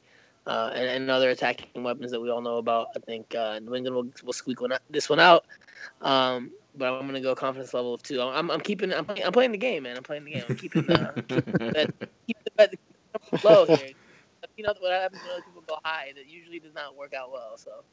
[0.48, 3.76] uh, and, and, other attacking weapons that we all know about, I think uh, New
[3.76, 5.46] England will, will squeak one, this one out.
[6.02, 8.22] Um, but I'm gonna go confidence level of two.
[8.22, 9.98] I'm, I'm keeping I'm, I'm playing the game, man.
[9.98, 10.44] I'm playing the game.
[10.48, 12.74] I'm keeping the that, keep the bet
[13.44, 13.90] low here.
[14.58, 16.14] You know what happens when other people go high?
[16.16, 17.58] That usually does not work out well.
[17.58, 17.84] So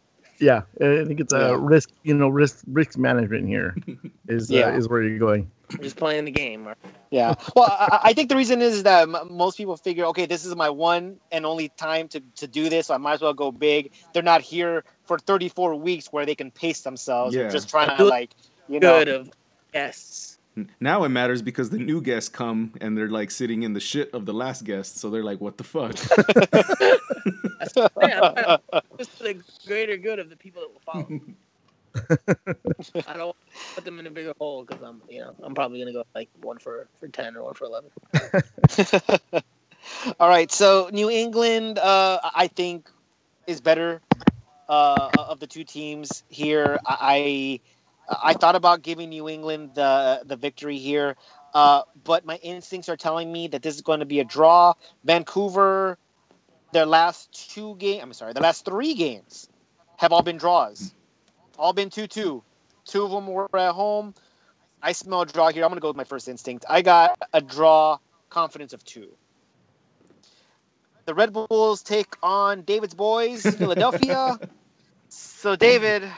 [0.41, 1.91] yeah, I think it's a risk.
[2.03, 3.77] You know, risk risk management here
[4.29, 4.67] is uh, yeah.
[4.67, 5.51] uh, is where you're going.
[5.71, 6.69] I'm just playing the game.
[7.11, 7.35] Yeah.
[7.55, 10.57] Well, I, I, think the reason is that m- most people figure, okay, this is
[10.57, 13.53] my one and only time to, to do this, so I might as well go
[13.53, 13.93] big.
[14.15, 17.35] They're not here for 34 weeks where they can pace themselves.
[17.35, 17.49] Yeah.
[17.49, 18.31] Just trying to like,
[18.67, 18.99] you know.
[18.99, 19.31] Good of
[19.73, 20.38] guests.
[20.81, 24.13] Now it matters because the new guests come and they're like sitting in the shit
[24.13, 25.93] of the last guest, so they're like, "What the fuck?"
[28.99, 31.21] just for the greater good of the people that will follow.
[33.09, 33.37] I don't
[33.75, 36.29] put them in a bigger hole because I'm, you know, I'm probably gonna go like
[36.43, 37.91] one for for ten or one for eleven.
[40.21, 42.91] All right, so New England, uh, I think,
[43.47, 44.01] is better
[44.69, 46.79] uh, of the two teams here.
[46.85, 47.61] I
[48.09, 51.17] I thought about giving New England the the victory here,
[51.55, 54.75] uh, but my instincts are telling me that this is going to be a draw.
[55.05, 55.99] Vancouver,
[56.73, 59.49] their last two games, I'm sorry, the last three games
[59.99, 60.93] have all been draws,
[61.59, 62.43] all been two two.
[62.85, 64.15] Two of them were at home.
[64.83, 65.65] I smell a draw here.
[65.65, 66.65] I'm going to go with my first instinct.
[66.69, 67.99] I got a draw,
[68.31, 69.09] confidence of two.
[71.05, 74.39] The Red Bulls take on David's boys, Philadelphia.
[75.09, 76.09] so, David,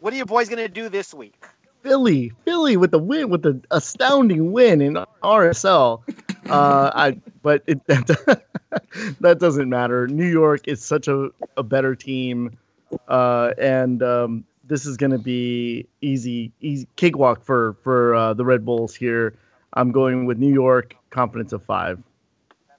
[0.00, 1.34] what are your boys going to do this week?
[1.82, 6.02] Philly, Philly with the win, with the astounding win in RSL.
[6.48, 8.44] Uh, I, but it, that,
[9.18, 10.06] that doesn't matter.
[10.06, 12.56] New York is such a, a better team,
[13.08, 18.44] uh, and um, this is going to be easy, easy cakewalk for for uh, the
[18.44, 19.34] Red Bulls here.
[19.72, 22.00] I'm going with New York, confidence of five.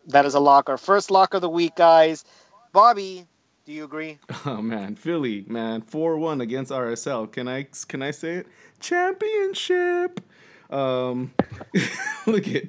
[0.08, 0.70] That is a lock.
[0.70, 2.24] Our first lock of the week, guys.
[2.72, 3.26] Bobby,
[3.68, 4.18] do you agree?
[4.46, 7.30] Oh man, Philly, man, four one against RSL.
[7.30, 8.48] Can I can I say it?
[8.80, 10.22] Championship.
[10.70, 11.34] Um,
[12.26, 12.64] look at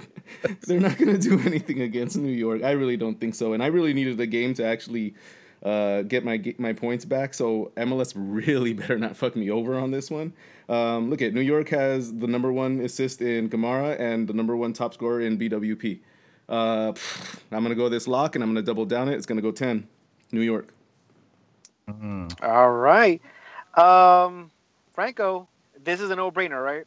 [0.67, 2.65] they're not gonna do anything against New York.
[2.65, 5.15] I really don't think so, and I really needed the game to actually
[5.63, 7.33] uh, get my my points back.
[7.33, 10.33] So MLS really better not fuck me over on this one.
[10.69, 14.57] Um, look at New York has the number one assist in Kamara and the number
[14.57, 16.01] one top scorer in BWP.
[16.49, 16.93] Uh,
[17.53, 19.15] I'm gonna go this lock and I'm gonna double down it.
[19.15, 19.87] It's gonna go ten,
[20.33, 20.75] New York.
[21.88, 22.42] Mm.
[22.42, 23.20] All right,
[23.74, 24.51] um,
[24.92, 25.48] Franco,
[25.83, 26.87] this is a no-brainer, right?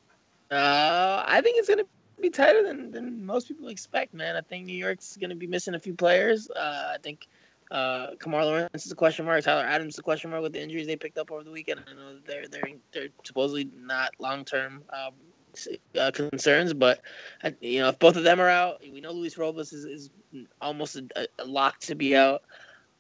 [0.52, 1.86] Uh, I think it's gonna
[2.22, 4.36] be tighter than, than most people expect, man.
[4.36, 6.50] I think New York's gonna be missing a few players.
[6.52, 7.28] Uh, I think
[7.72, 9.44] uh, Kemar Lawrence is a question mark.
[9.44, 11.82] Tyler Adams is a question mark with the injuries they picked up over the weekend.
[11.90, 15.14] I know they're they're they're supposedly not long term um,
[15.98, 17.02] uh, concerns, but
[17.44, 20.10] uh, you know if both of them are out, we know Luis Robles is, is
[20.62, 22.44] almost a, a lock to be out.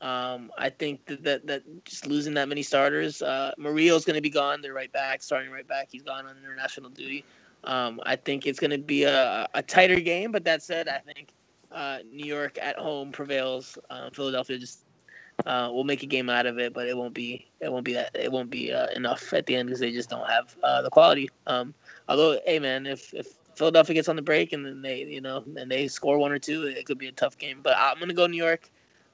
[0.01, 4.21] Um, I think that, that, that just losing that many starters, uh, Murillo's going to
[4.21, 4.61] be gone.
[4.61, 5.89] They're right back, starting right back.
[5.91, 7.23] He's gone on international duty.
[7.63, 10.99] Um, I think it's going to be a, a tighter game, but that said, I
[10.99, 11.29] think
[11.71, 13.77] uh, New York at home prevails.
[13.89, 14.85] Uh, Philadelphia just
[15.45, 17.93] uh, will make a game out of it, but it won't be it won't be
[17.93, 20.81] that it won't be uh, enough at the end because they just don't have uh,
[20.81, 21.29] the quality.
[21.47, 21.73] Um,
[22.09, 25.43] although, hey man, if if Philadelphia gets on the break and then they you know
[25.55, 27.59] and they score one or two, it could be a tough game.
[27.61, 28.69] But I'm gonna go New York.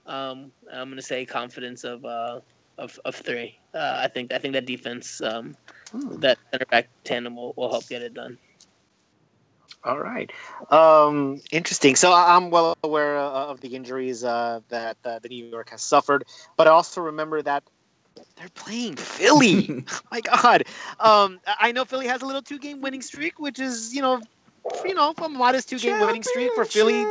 [0.08, 2.40] Um, I'm gonna say confidence of uh,
[2.78, 3.60] of, of three.
[3.74, 5.56] I think I think that defense um,
[5.92, 6.20] hmm.
[6.20, 8.38] that center back tandem will, will help get it done.
[9.84, 10.32] All right.
[10.70, 11.96] Um, interesting.
[11.96, 15.82] So I'm well aware uh, of the injuries uh, that uh, the New York has
[15.82, 16.26] suffered,
[16.58, 17.64] but I also remember that
[18.36, 19.86] they're playing Philly.
[20.12, 20.64] My God.
[21.00, 24.22] Um, I know Philly has a little two game winning streak, which is, you know,
[24.84, 27.06] you know, a modest two game winning streak for Philly.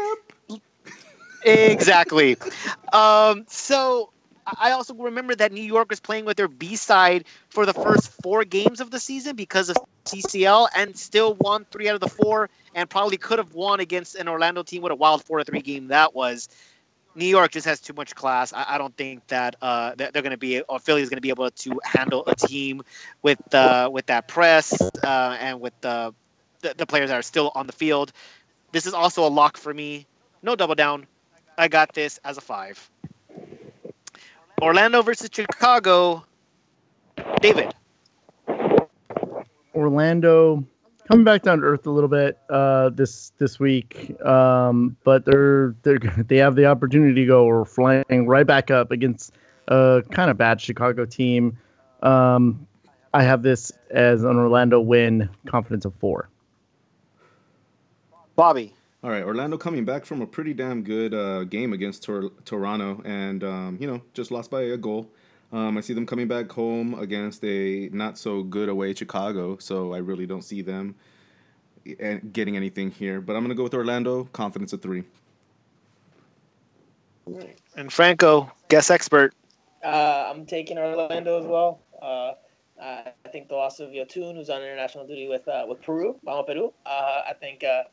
[1.42, 2.36] Exactly.
[2.92, 4.12] Um, so
[4.46, 8.10] I also remember that New York was playing with their B side for the first
[8.22, 12.08] four games of the season because of CCL and still won three out of the
[12.08, 15.44] four and probably could have won against an Orlando team with a wild four to
[15.44, 16.48] three game that was.
[17.14, 18.52] New York just has too much class.
[18.52, 21.22] I, I don't think that uh, they're going to be or Philly is going to
[21.22, 22.82] be able to handle a team
[23.22, 26.14] with uh, with that press uh, and with the,
[26.60, 28.12] the the players that are still on the field.
[28.72, 30.06] This is also a lock for me.
[30.42, 31.06] No double down.
[31.58, 32.90] I got this as a five.
[34.62, 36.24] Orlando versus Chicago.
[37.40, 37.74] David.
[39.74, 40.64] Orlando
[41.08, 45.74] coming back down to earth a little bit uh, this this week, um, but they're
[45.82, 49.32] they they have the opportunity to go or flying right back up against
[49.68, 51.58] a kind of bad Chicago team.
[52.02, 52.66] Um,
[53.14, 56.28] I have this as an Orlando win, confidence of four.
[58.34, 58.75] Bobby.
[59.04, 63.02] All right, Orlando coming back from a pretty damn good uh, game against Tor- Toronto,
[63.04, 65.08] and um, you know just lost by a goal.
[65.52, 69.92] Um, I see them coming back home against a not so good away Chicago, so
[69.92, 70.96] I really don't see them
[71.86, 73.20] eh, getting anything here.
[73.20, 74.24] But I'm gonna go with Orlando.
[74.32, 75.04] Confidence of three.
[77.76, 79.34] And Franco, guest expert.
[79.84, 81.80] Uh, I'm taking Orlando as well.
[82.00, 82.32] Uh,
[82.80, 86.44] I think the loss of Yotun, who's on international duty with uh, with Peru, Vamos
[86.46, 86.72] Peru.
[86.84, 87.84] Uh, I think uh,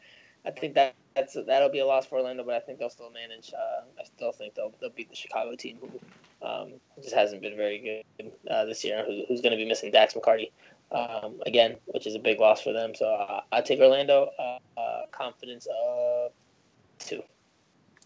[0.45, 3.11] I think that that's that'll be a loss for Orlando, but I think they'll still
[3.11, 3.51] manage.
[3.53, 7.55] Uh, I still think they'll they'll beat the Chicago team, who um, just hasn't been
[7.55, 9.05] very good uh, this year.
[9.05, 10.51] Who, who's going to be missing Dax McCarty
[10.91, 12.93] um, again, which is a big loss for them.
[12.95, 14.29] So uh, I take Orlando.
[14.37, 16.31] Uh, uh, confidence of
[16.99, 17.23] two.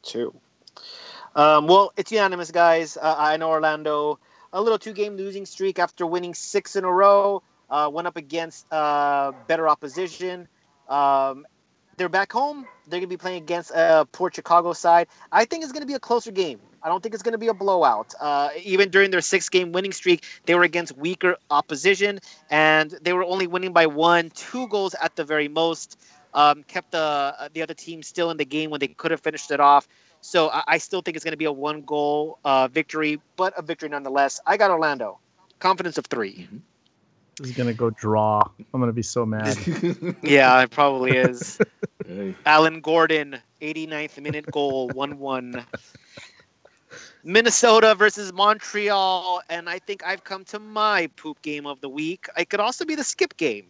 [0.04, 0.34] Two.
[1.36, 2.98] Um, well, it's unanimous, guys.
[2.98, 4.20] Uh, I know Orlando
[4.54, 7.42] a little two-game losing streak after winning six in a row.
[7.70, 10.48] went up against better opposition.
[10.88, 11.46] Um,
[11.98, 12.66] they're back home.
[12.88, 15.08] They're going to be playing against a poor Chicago side.
[15.32, 16.60] I think it's going to be a closer game.
[16.82, 18.14] I don't think it's going to be a blowout.
[18.20, 23.14] Uh, even during their six game winning streak, they were against weaker opposition, and they
[23.14, 26.00] were only winning by one, two goals at the very most.
[26.34, 29.22] Um, kept the uh, the other team still in the game when they could have
[29.22, 29.88] finished it off.
[30.22, 33.58] So I, I still think it's going to be a one goal uh, victory, but
[33.58, 34.40] a victory nonetheless.
[34.46, 35.20] I got Orlando.
[35.60, 36.58] Confidence of 3 mm-hmm.
[37.38, 38.42] He's gonna go draw.
[38.74, 39.58] I'm gonna be so mad.
[40.24, 41.60] yeah, it probably is.
[42.06, 42.36] Hey.
[42.46, 45.66] Alan Gordon, 89th minute goal, 1 1.
[47.24, 52.28] Minnesota versus Montreal, and I think I've come to my poop game of the week.
[52.38, 53.68] It could also be the skip game.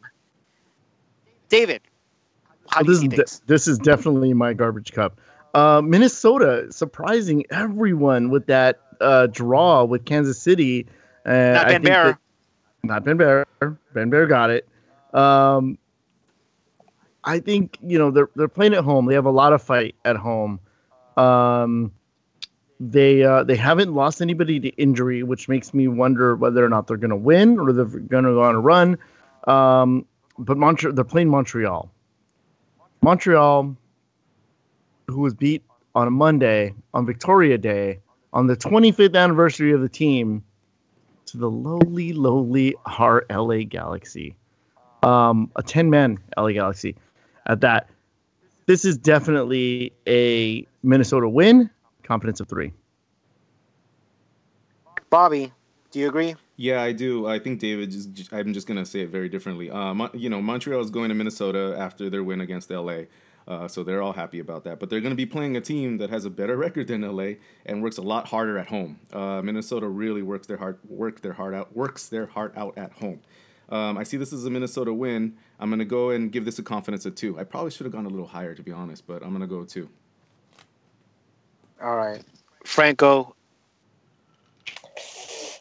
[1.49, 1.81] David,
[2.69, 5.19] how well, do this, is de- this is definitely my garbage cup.
[5.53, 10.85] Uh, Minnesota surprising everyone with that uh, draw with Kansas City.
[11.25, 12.19] Uh, Not Ben Bear
[12.83, 13.45] not Ben Bear.
[13.93, 14.67] Ben Bear got it.
[15.13, 15.77] Um,
[17.23, 19.05] I think you know they're they're playing at home.
[19.05, 20.59] They have a lot of fight at home.
[21.17, 21.91] Um,
[22.79, 26.87] they uh, they haven't lost anybody to injury, which makes me wonder whether or not
[26.87, 28.97] they're going to win or they're going to go on a run.
[29.47, 30.05] Um,
[30.37, 31.91] but Montreal, they're playing Montreal.
[33.01, 33.75] Montreal,
[35.07, 35.63] who was beat
[35.95, 37.99] on a Monday on Victoria Day
[38.33, 40.43] on the 25th anniversary of the team
[41.27, 44.35] to the lowly, lowly RLA Galaxy,
[45.03, 46.95] um, a 10 man LA Galaxy
[47.45, 47.89] at that.
[48.65, 51.69] This is definitely a Minnesota win.
[52.03, 52.73] Confidence of three.
[55.09, 55.53] Bobby,
[55.91, 56.35] do you agree?
[56.57, 57.27] Yeah, I do.
[57.27, 57.91] I think David.
[57.91, 59.69] Just, I'm just gonna say it very differently.
[59.69, 63.01] Uh, you know, Montreal is going to Minnesota after their win against LA,
[63.47, 64.79] uh, so they're all happy about that.
[64.79, 67.33] But they're going to be playing a team that has a better record than LA
[67.65, 68.99] and works a lot harder at home.
[69.13, 72.91] Uh, Minnesota really works their heart work their heart out works their heart out at
[72.93, 73.21] home.
[73.69, 75.37] Um, I see this as a Minnesota win.
[75.59, 77.39] I'm gonna go and give this a confidence of two.
[77.39, 79.63] I probably should have gone a little higher to be honest, but I'm gonna go
[79.63, 79.89] two.
[81.81, 82.23] All right,
[82.65, 83.35] Franco.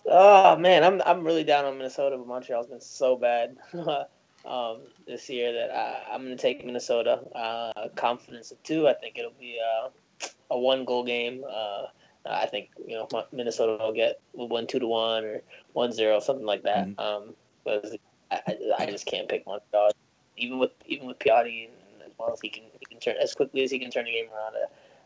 [0.08, 3.56] Oh man, I'm I'm really down on Minnesota, but Montreal's been so bad
[4.46, 7.20] um, this year that I, am going to take Minnesota.
[7.34, 8.88] Uh, confidence of two.
[8.88, 11.44] I think it'll be a, a one goal game.
[11.48, 11.86] Uh,
[12.28, 16.46] I think you know Minnesota will get one two to one or one zero, something
[16.46, 16.88] like that.
[16.88, 17.00] Mm-hmm.
[17.00, 17.84] Um, but
[18.30, 19.90] I, I just can't pick Montreal,
[20.36, 23.34] even with even with Piatti and as well as he can he can turn as
[23.34, 24.54] quickly as he can turn the game around.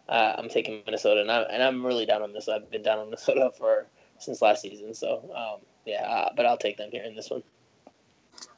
[0.08, 2.48] Uh, I'm taking Minnesota, and I'm and I'm really down on this.
[2.48, 3.86] I've been down on Minnesota for
[4.18, 4.94] since last season.
[4.94, 7.42] So um, yeah, uh, but I'll take them here in this one.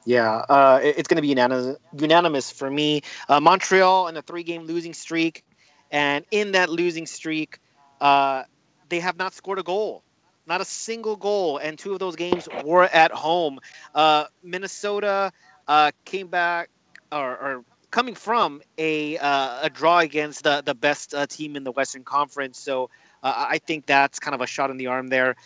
[0.05, 3.03] Yeah, uh, it's going to be unanimous, unanimous for me.
[3.29, 5.45] Uh, Montreal in a three-game losing streak,
[5.91, 7.59] and in that losing streak,
[8.01, 8.43] uh,
[8.89, 10.03] they have not scored a goal,
[10.47, 13.61] not a single goal, and two of those games were at home.
[13.95, 15.33] Uh, Minnesota
[15.69, 16.71] uh, came back,
[17.13, 21.71] or, or, coming from a uh, a draw against the the best team in the
[21.71, 22.89] Western Conference, so
[23.23, 25.37] I think that's kind of a shot in the arm there.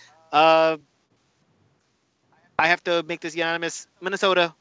[2.59, 3.87] I have to make this unanimous.
[4.01, 4.55] Minnesota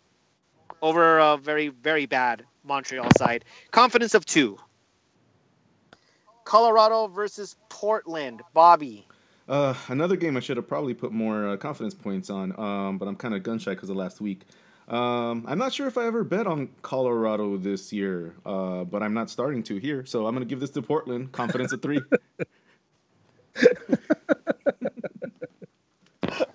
[0.82, 3.46] over a very, very bad Montreal side.
[3.72, 4.58] Confidence of two.
[6.44, 8.42] Colorado versus Portland.
[8.54, 9.08] Bobby.
[9.48, 13.08] Uh, another game I should have probably put more uh, confidence points on, um, but
[13.08, 14.42] I'm kind of gun shy because of last week.
[14.88, 19.14] Um, I'm not sure if I ever bet on Colorado this year, uh, but I'm
[19.14, 21.32] not starting to here, so I'm going to give this to Portland.
[21.32, 22.02] Confidence of three.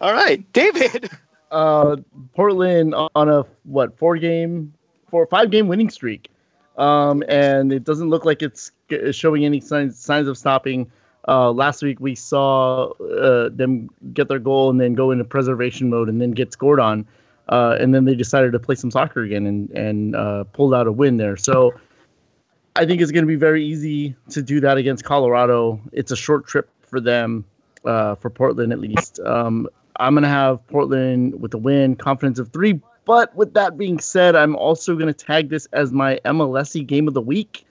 [0.00, 1.11] All right, David.
[1.50, 1.96] Uh,
[2.34, 4.72] Portland on a what four game,
[5.08, 6.28] four five game winning streak,
[6.78, 8.70] um, and it doesn't look like it's
[9.10, 10.90] showing any signs signs of stopping.
[11.28, 15.90] Uh, last week we saw uh, them get their goal and then go into preservation
[15.90, 17.06] mode and then get scored on,
[17.48, 20.86] uh, and then they decided to play some soccer again and and uh, pulled out
[20.86, 21.36] a win there.
[21.36, 21.74] So
[22.76, 25.80] I think it's going to be very easy to do that against Colorado.
[25.92, 27.44] It's a short trip for them
[27.84, 29.20] uh, for Portland at least.
[29.20, 29.68] Um,
[30.00, 32.80] I'm gonna have Portland with a win, confidence of three.
[33.04, 37.14] But with that being said, I'm also gonna tag this as my MLSy game of
[37.14, 37.66] the week.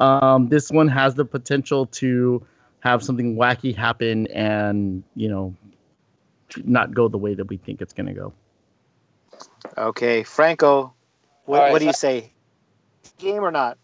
[0.00, 2.44] Um, this one has the potential to
[2.80, 5.54] have something wacky happen and you know
[6.64, 8.32] not go the way that we think it's gonna go.
[9.78, 10.92] Okay, Franco,
[11.44, 12.32] what, right, what do you say?
[13.18, 13.78] Game or not?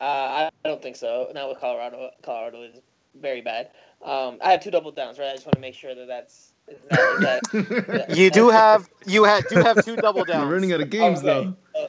[0.00, 1.30] Uh, I don't think so.
[1.34, 2.10] Not with Colorado.
[2.22, 2.80] Colorado is
[3.20, 3.70] very bad.
[4.02, 5.28] Um, I have two double downs, right?
[5.28, 6.49] I just want to make sure that that's.
[6.90, 10.46] That, that, you do have you had do have two double downs.
[10.46, 11.26] We're running out of games okay.
[11.74, 11.82] though.
[11.82, 11.86] Uh,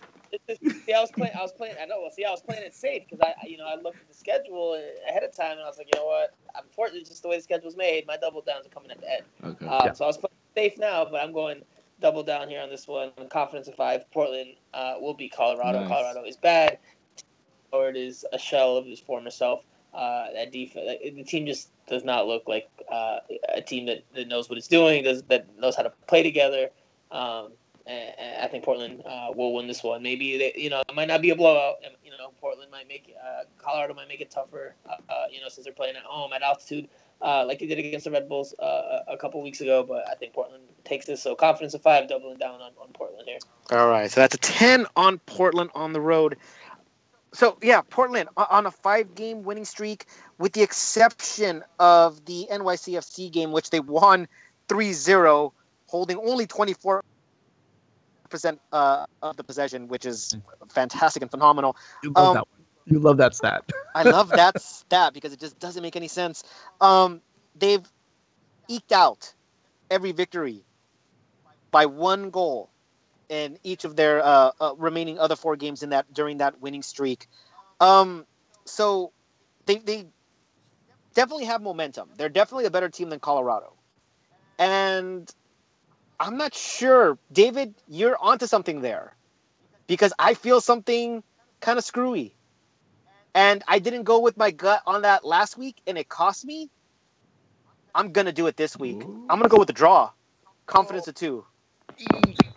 [0.86, 1.34] see, I was playing.
[1.38, 1.76] I was playing.
[1.82, 2.02] I know.
[2.02, 4.14] Well, see, I was playing it safe because I, you know, I looked at the
[4.14, 6.36] schedule ahead of time and I was like, you know what?
[6.56, 9.24] Unfortunately, just the way the schedule's made, my double downs are coming at the end.
[9.44, 9.68] Okay.
[9.68, 9.94] Um, yeah.
[9.94, 11.62] So I was playing safe now, but I'm going
[12.00, 13.12] double down here on this one.
[13.30, 14.10] Confidence of five.
[14.12, 15.82] Portland uh, will be Colorado.
[15.82, 15.90] Nice.
[15.90, 16.80] Colorado is bad.
[17.72, 19.64] Or it is a shell of his former self
[19.94, 21.00] uh, that defense.
[21.04, 23.20] The team just does not look like uh,
[23.54, 26.70] a team that, that knows what it's doing, does that knows how to play together.
[27.12, 27.52] Um,
[27.86, 30.02] and, and I think Portland uh, will win this one.
[30.04, 31.78] Maybe they, you know, it might not be a blowout.
[32.04, 34.76] You know, Portland might make uh, Colorado might make it tougher.
[34.88, 34.96] Uh,
[35.32, 36.88] you know, since they're playing at home at altitude,
[37.22, 39.84] like they did against the Red Bulls a couple weeks ago.
[39.84, 41.22] But I think Portland takes this.
[41.22, 43.40] So confidence of five, doubling down on, on Portland here.
[43.72, 46.38] All right, so that's a ten on Portland on the road
[47.34, 50.06] so yeah, Portland on a five-game winning streak,
[50.38, 54.28] with the exception of the NYCFC game, which they won
[54.68, 55.52] 3-0,
[55.88, 57.04] holding only 24
[58.30, 60.36] percent uh, of the possession, which is
[60.70, 61.76] fantastic and phenomenal.
[62.02, 62.48] You love um, that.
[62.48, 62.66] One.
[62.86, 63.70] You love that stat.
[63.96, 66.44] I love that stat because it just doesn't make any sense.
[66.80, 67.22] Um,
[67.56, 67.86] they've
[68.68, 69.34] eked out
[69.92, 70.64] every victory
[71.70, 72.70] by one goal
[73.32, 76.84] in each of their uh, uh, remaining other four games in that during that winning
[76.84, 77.28] streak.
[77.80, 78.26] Um,
[78.66, 79.14] so
[79.66, 80.08] they they
[81.16, 82.10] definitely have momentum.
[82.18, 83.74] They're definitely a better team than Colorado.
[84.60, 85.32] And
[86.20, 89.16] I'm not sure, David, you're onto something there
[89.88, 91.24] because I feel something
[91.62, 92.36] kind of screwy.
[93.34, 96.70] And I didn't go with my gut on that last week and it cost me.
[97.96, 99.02] I'm to do it this week.
[99.30, 100.12] I'm to go with the draw.
[100.68, 101.46] Confidence of two.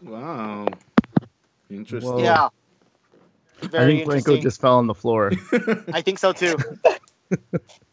[0.02, 0.66] Wow.
[1.70, 2.12] Interesting.
[2.12, 2.22] Whoa.
[2.22, 2.48] Yeah.
[3.62, 4.42] I think Franco interesting.
[4.42, 5.32] just fell on the floor.
[5.92, 6.56] I think so too.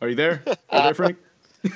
[0.02, 0.44] Are you there?
[0.70, 1.18] Are you there, Frank?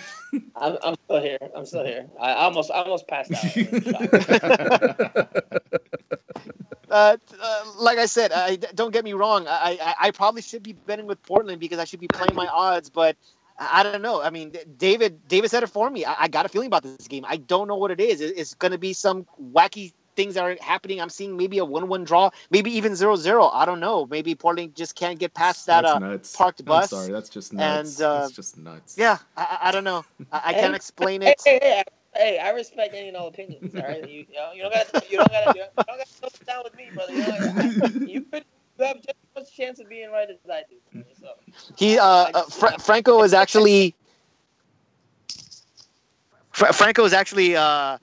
[0.55, 1.37] I'm, I'm still here.
[1.55, 2.07] I'm still here.
[2.19, 3.45] I almost I almost passed out.
[6.89, 9.47] uh, uh, like I said, I, don't get me wrong.
[9.47, 12.47] I, I I probably should be betting with Portland because I should be playing my
[12.47, 13.15] odds, but
[13.57, 14.21] I I don't know.
[14.21, 16.05] I mean, David David said it for me.
[16.05, 17.25] I, I got a feeling about this game.
[17.27, 18.21] I don't know what it is.
[18.21, 21.01] It- It's going to be some wacky things that are happening.
[21.01, 23.49] I'm seeing maybe a one-one draw, maybe even 0-0.
[23.53, 24.05] I don't know.
[24.05, 25.81] Maybe Portland just can't get past that.
[25.81, 26.35] That's Uh, nuts.
[26.35, 27.99] parked I'm bus, sorry, that's just nuts.
[27.99, 28.95] and, uh, that's just nuts.
[28.97, 30.05] yeah, I, I I don't know.
[30.31, 31.41] I, I Hey, can't explain it.
[31.43, 31.83] hey, hey,
[32.15, 33.75] hey, I respect any and all opinions.
[33.75, 35.97] All right, you, you, know, you don't got to you don't got to you don't
[35.97, 37.11] got to sit down with me, brother.
[37.11, 38.45] You, know, you could
[38.77, 41.03] you have just as much chance of being right as I do.
[41.19, 41.27] So
[41.77, 43.95] He uh, uh Fra- Franco is actually
[46.51, 47.97] Fra- Franco is actually uh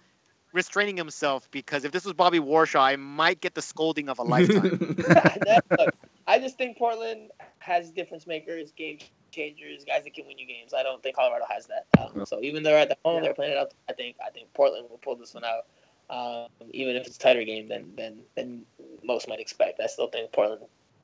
[0.52, 4.22] restraining himself because if this was Bobby Warshaw, I might get the scolding of a
[4.22, 4.96] lifetime.
[5.78, 5.94] Look,
[6.26, 8.98] I just think Portland has difference makers, game
[9.30, 10.74] changers, guys that can win you games.
[10.74, 11.86] I don't think Colorado has that.
[11.98, 13.72] Um, so even though they're at the home, they're playing it out.
[13.88, 15.66] I think I think Portland will pull this one out.
[16.10, 18.62] Um, even if it's a tighter game than than than
[19.02, 20.62] most might expect, I still think Portland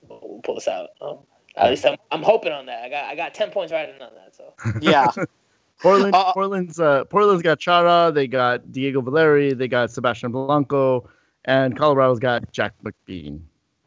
[0.09, 0.91] will, will pull this out.
[1.01, 1.19] Um,
[1.57, 2.85] at least I'm, I'm hoping on that.
[2.85, 4.35] I got I got ten points riding on that.
[4.37, 5.11] So yeah.
[5.81, 11.09] Portland, Uh, Portland's uh, Portland's got Chara, they got Diego Valeri, they got Sebastian Blanco,
[11.45, 13.41] and Colorado's got Jack McBean.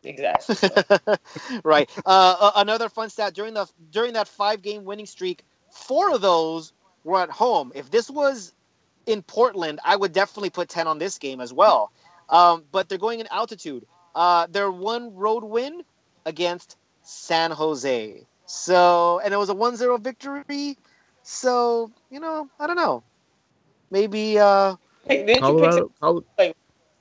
[0.04, 0.56] exactly.
[1.64, 1.90] Right.
[2.06, 6.22] Uh, uh, another fun stat during the during that five game winning streak, four of
[6.22, 6.72] those
[7.04, 7.72] were at home.
[7.76, 8.54] If this was
[9.06, 11.92] in Portland, I would definitely put ten on this game as well.
[12.30, 13.86] Um, but they're going in altitude.
[14.16, 15.84] Uh, their one road win
[16.26, 18.26] against San Jose.
[18.46, 20.78] So, and it was a 1-0 victory.
[21.24, 23.04] So, you know, I don't know.
[23.92, 24.76] Maybe uh
[25.08, 26.54] hey, didn't you pick Colorado, Col- some,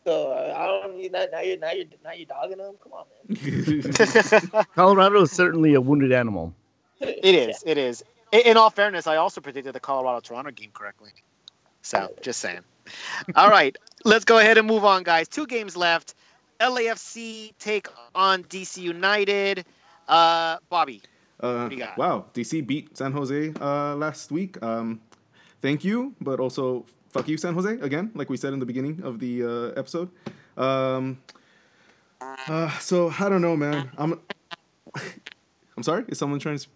[0.04, 2.74] so uh, I don't now, now you're now you're now you're dogging them.
[2.82, 4.64] Come on, man.
[4.74, 6.52] Colorado is certainly a wounded animal.
[7.00, 7.62] It is.
[7.66, 8.02] It is.
[8.32, 11.10] In, in all fairness, I also predicted the Colorado Toronto game correctly.
[11.82, 12.60] So just saying.
[13.36, 15.28] All right, let's go ahead and move on, guys.
[15.28, 16.14] Two games left.
[16.60, 19.64] LAFC take on DC United.
[20.08, 21.02] Uh, Bobby.
[21.38, 21.96] Uh, do you got?
[21.96, 24.62] wow, DC beat San Jose uh, last week.
[24.62, 25.00] Um,
[25.62, 29.00] thank you, but also fuck you, San Jose, again, like we said in the beginning
[29.02, 30.10] of the uh, episode.
[30.56, 31.18] Um,
[32.20, 33.90] uh, so I don't know, man.
[33.96, 34.20] I'm.
[35.76, 36.04] I'm sorry.
[36.08, 36.68] Is someone trying to?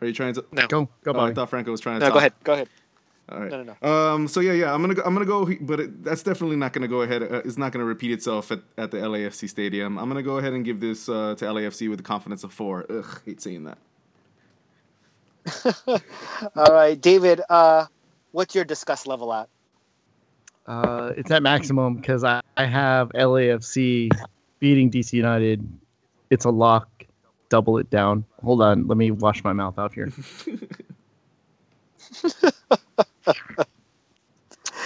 [0.00, 0.44] Are you trying to?
[0.52, 0.66] No.
[0.66, 2.06] Go, go, Oh, I thought Franco was trying to.
[2.06, 2.14] No, talk.
[2.14, 2.32] go ahead.
[2.44, 2.68] Go ahead.
[3.28, 3.50] All right.
[3.50, 3.88] No, no, no.
[3.88, 4.28] Um.
[4.28, 4.74] So yeah, yeah.
[4.74, 5.02] I'm gonna go.
[5.02, 5.48] I'm gonna go.
[5.60, 7.22] But it, that's definitely not gonna go ahead.
[7.22, 9.98] Uh, it's not gonna repeat itself at, at the LAFC stadium.
[9.98, 12.86] I'm gonna go ahead and give this uh, to LAFC with the confidence of four.
[12.90, 13.78] Ugh, hate saying that.
[16.56, 17.40] All right, David.
[17.48, 17.86] Uh,
[18.32, 19.48] what's your disgust level at?
[20.66, 24.10] Uh, it's at maximum because I, I have LAFC
[24.60, 25.66] beating DC United.
[26.30, 26.88] It's a lock.
[27.50, 28.24] Double it down.
[28.42, 28.86] Hold on.
[28.86, 30.10] Let me wash my mouth out here.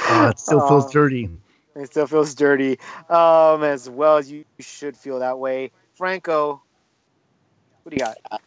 [0.06, 1.30] Ah, it still feels dirty.
[1.74, 2.78] It still feels dirty.
[3.08, 5.72] Um, as well as you should feel that way.
[5.94, 6.62] Franco,
[7.82, 8.42] what do you got?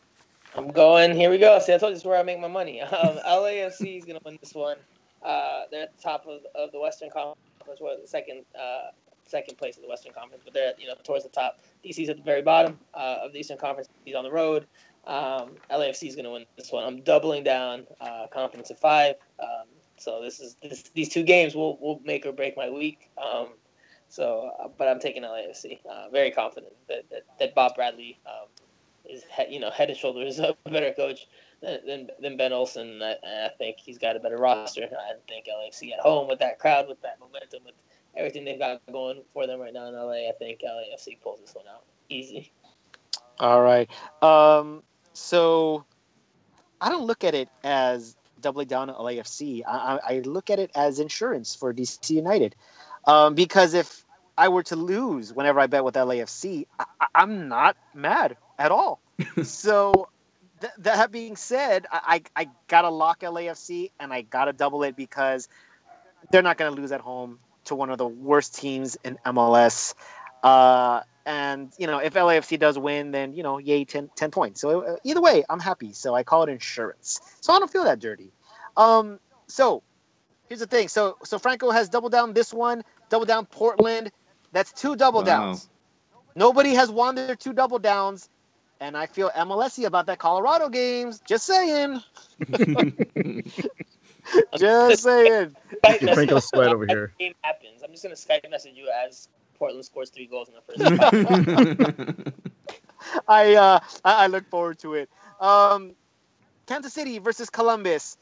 [0.55, 1.15] I'm going.
[1.15, 1.59] Here we go.
[1.59, 2.81] See, I told you this is where I make my money.
[2.81, 4.77] Um, LAFC is going to win this one.
[5.23, 7.37] Uh, they're at the top of, of the Western Conference.
[7.79, 8.91] Well, the second uh,
[9.27, 11.59] second place of the Western Conference, but they're you know towards the top.
[11.83, 13.89] DC's at the very bottom uh, of the Eastern Conference.
[14.05, 14.67] He's on the road.
[15.05, 16.83] Um, LAFC is going to win this one.
[16.83, 17.87] I'm doubling down.
[18.01, 19.15] Uh, confidence at five.
[19.39, 19.67] Um,
[19.97, 23.09] so this is this, these two games will will make or break my week.
[23.17, 23.47] Um,
[24.09, 25.79] so, uh, but I'm taking LAFC.
[25.85, 28.47] Uh, very confident that, that, that Bob Bradley um,
[29.09, 31.27] is you know head and shoulders a better coach
[31.61, 33.01] than than, than Ben Olsen.
[33.01, 34.83] I, I think he's got a better roster.
[34.83, 37.75] I think LAFC at home with that crowd, with that momentum, with
[38.17, 40.29] everything they've got going for them right now in LA.
[40.29, 42.51] I think LAFC pulls this one out easy.
[43.39, 43.89] All right.
[44.21, 45.85] Um, so
[46.81, 49.63] I don't look at it as doubling down on LAFC.
[49.67, 52.55] I, I I look at it as insurance for DC United.
[53.05, 54.03] Um, because if
[54.37, 58.71] I were to lose whenever I bet with LAFC, I, I- I'm not mad at
[58.71, 59.01] all.
[59.43, 60.09] so
[60.61, 64.95] th- that being said, I, I, I gotta lock LAFC and I gotta double it
[64.95, 65.47] because
[66.31, 69.93] they're not gonna lose at home to one of the worst teams in MLS.
[70.43, 74.61] Uh, And you know, if LAFC does win, then you know, yay, 10, 10 points.
[74.61, 75.93] So uh, either way, I'm happy.
[75.93, 77.19] So I call it insurance.
[77.41, 78.33] So I don't feel that dirty.
[78.77, 79.83] Um, so
[80.47, 80.87] here's the thing.
[80.89, 84.11] So so Franco has double down this one, double down Portland.
[84.53, 85.23] That's two double Wow.
[85.23, 85.69] downs.
[86.35, 88.29] Nobody has won their two double downs,
[88.79, 91.21] and I feel MLSy about that Colorado games.
[91.27, 92.01] Just saying.
[94.57, 95.55] Just saying.
[95.83, 97.13] Skype Get Franco message sweat over here.
[97.19, 97.83] Game happens.
[97.83, 102.33] I'm just gonna Skype message you as Portland scores three goals in the first.
[103.27, 105.09] I uh I, I look forward to it.
[105.39, 105.93] Um,
[106.65, 108.17] Kansas City versus Columbus.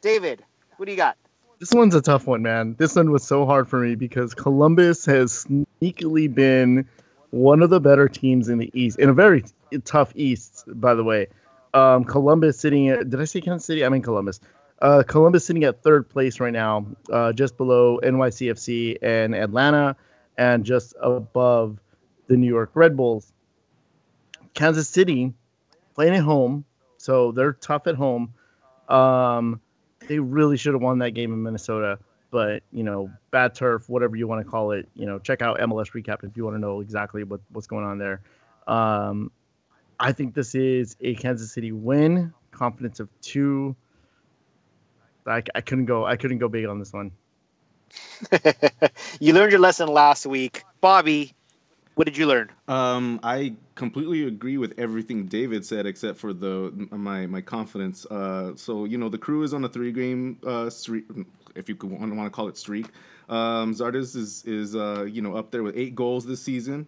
[0.00, 0.44] David,
[0.76, 1.16] what do you got?
[1.58, 2.74] This one's a tough one, man.
[2.78, 6.86] This one was so hard for me because Columbus has sneakily been
[7.30, 9.44] one of the better teams in the East, in a very
[9.84, 11.28] tough East, by the way.
[11.72, 13.84] Um, Columbus sitting at, did I say Kansas City?
[13.84, 14.40] I mean Columbus.
[14.80, 19.96] Uh, Columbus sitting at third place right now, uh, just below NYCFC and Atlanta,
[20.36, 21.78] and just above
[22.26, 23.32] the New York Red Bulls.
[24.54, 25.32] Kansas City
[25.94, 26.64] playing at home,
[26.98, 28.34] so they're tough at home.
[28.88, 29.60] Um,
[30.06, 31.98] they really should have won that game in Minnesota,
[32.30, 34.88] but you know, bad turf, whatever you want to call it.
[34.94, 37.84] You know, check out MLS recap if you want to know exactly what, what's going
[37.84, 38.20] on there.
[38.66, 39.30] Um,
[39.98, 43.74] I think this is a Kansas City win, confidence of two.
[45.26, 46.06] I, I couldn't go.
[46.06, 47.12] I couldn't go big on this one.
[49.20, 51.32] you learned your lesson last week, Bobby.
[51.94, 52.50] What did you learn?
[52.68, 58.04] Um, I completely agree with everything David said, except for the my my confidence.
[58.06, 61.04] Uh, so you know the crew is on a three game uh streak,
[61.54, 62.86] if you could want, want to call it streak.
[63.28, 66.86] Um, Zardes is is uh you know up there with eight goals this season.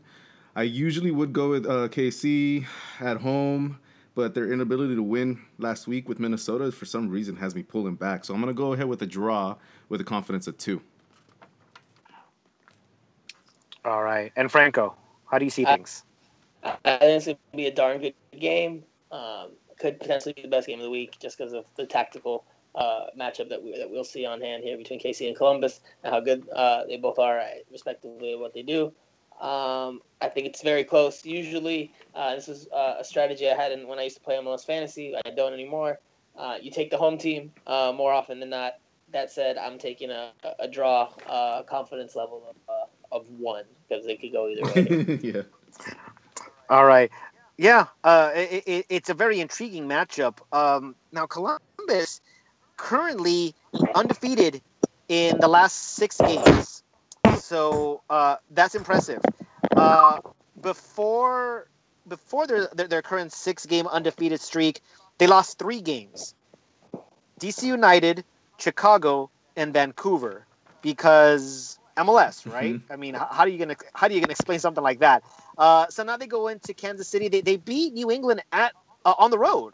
[0.55, 2.66] I usually would go with uh, KC
[3.01, 3.78] at home,
[4.19, 7.95] but their inability to win last week with Minnesota for some reason has me pulling
[7.95, 8.25] back.
[8.25, 9.55] So I'm gonna go ahead with a draw
[9.89, 10.83] with a confidence of two.
[13.85, 14.97] All right, and Franco,
[15.31, 16.03] how do you see I- things?
[16.64, 18.83] I think it's gonna be a darn good game.
[19.12, 22.45] Um, could potentially be the best game of the week just because of the tactical
[22.75, 26.12] uh, matchup that we that we'll see on hand here between KC and Columbus and
[26.12, 27.41] how good uh, they both are
[27.71, 28.93] respectively what they do.
[29.41, 31.24] Um, I think it's very close.
[31.24, 34.36] Usually, uh, this is uh, a strategy I had in, when I used to play
[34.36, 35.14] MLS fantasy.
[35.24, 36.01] I don't anymore.
[36.36, 38.74] Uh, you take the home team uh, more often than not.
[39.12, 44.07] That said, I'm taking a, a draw, uh, confidence level of, uh, of one because
[44.07, 45.18] it could go either way.
[45.22, 45.43] yeah.
[46.68, 47.11] All right.
[47.57, 50.39] Yeah, uh, it, it, it's a very intriguing matchup.
[50.53, 52.20] Um, now, Columbus
[52.76, 53.55] currently
[53.95, 54.62] undefeated
[55.09, 56.84] in the last six games,
[57.49, 59.22] so uh, that's impressive.
[59.74, 60.20] Uh,
[60.61, 61.68] before
[62.07, 64.82] before their, their their current six game undefeated streak,
[65.16, 66.34] they lost three games:
[67.40, 68.24] DC United,
[68.59, 70.46] Chicago, and Vancouver,
[70.82, 72.80] because MLS, right?
[72.90, 75.24] I mean, how, are you gonna how are you gonna explain something like that?
[75.57, 77.28] Uh, so now they go into Kansas City.
[77.28, 78.74] They, they beat New England at
[79.07, 79.72] uh, on the road.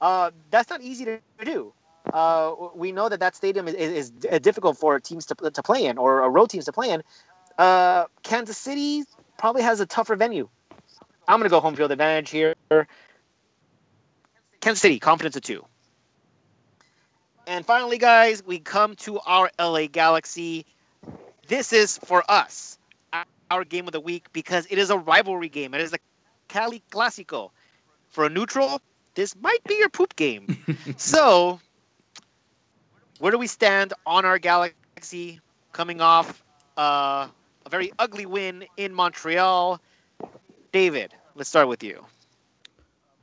[0.00, 1.72] Uh, that's not easy to do.
[2.12, 5.84] Uh, we know that that stadium is, is, is difficult for teams to, to play
[5.86, 7.02] in or uh, road teams to play in.
[7.58, 9.04] Uh, Kansas City
[9.36, 10.48] probably has a tougher venue.
[11.26, 12.54] I'm going to go home field advantage here.
[14.60, 15.64] Kansas City, confidence of two.
[17.46, 20.66] And finally, guys, we come to our LA Galaxy.
[21.46, 22.78] This is for us
[23.50, 25.74] our game of the week because it is a rivalry game.
[25.74, 25.98] It is a
[26.48, 27.50] Cali Clasico.
[28.10, 28.80] For a neutral,
[29.14, 30.64] this might be your poop game.
[30.96, 31.60] so,
[33.18, 35.40] where do we stand on our Galaxy
[35.72, 36.42] coming off
[36.76, 37.28] uh,
[37.66, 39.80] a very ugly win in Montreal?
[40.72, 42.04] David, let's start with you.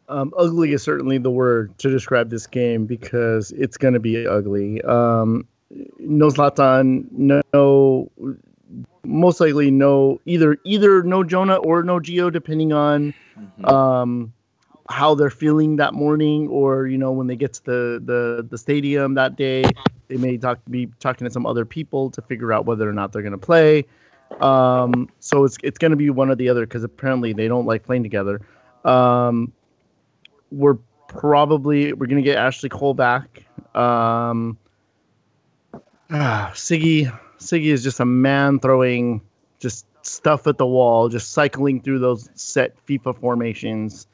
[0.08, 4.28] Um, ugly is certainly the word to describe this game because it's going to be
[4.28, 4.82] ugly.
[4.82, 5.48] Um,
[5.98, 8.12] no Zlatan, no,
[9.04, 13.72] most likely no either either no Jonah or no Gio, depending on Mhm.
[13.72, 14.34] um,
[14.90, 18.58] how they're feeling that morning, or you know when they get to the the, the
[18.58, 19.64] stadium that day,
[20.08, 23.12] they may talk be talking to some other people to figure out whether or not
[23.12, 23.86] they're going to play.
[24.40, 27.66] Um, so it's it's going to be one or the other because apparently they don't
[27.66, 28.42] like playing together.
[28.84, 29.52] Um,
[30.52, 30.78] we're
[31.08, 33.44] probably we're going to get Ashley Cole back.
[33.74, 34.58] Um,
[36.12, 39.22] ah, Sigi Sigi is just a man throwing
[39.60, 44.08] just stuff at the wall, just cycling through those set FIFA formations,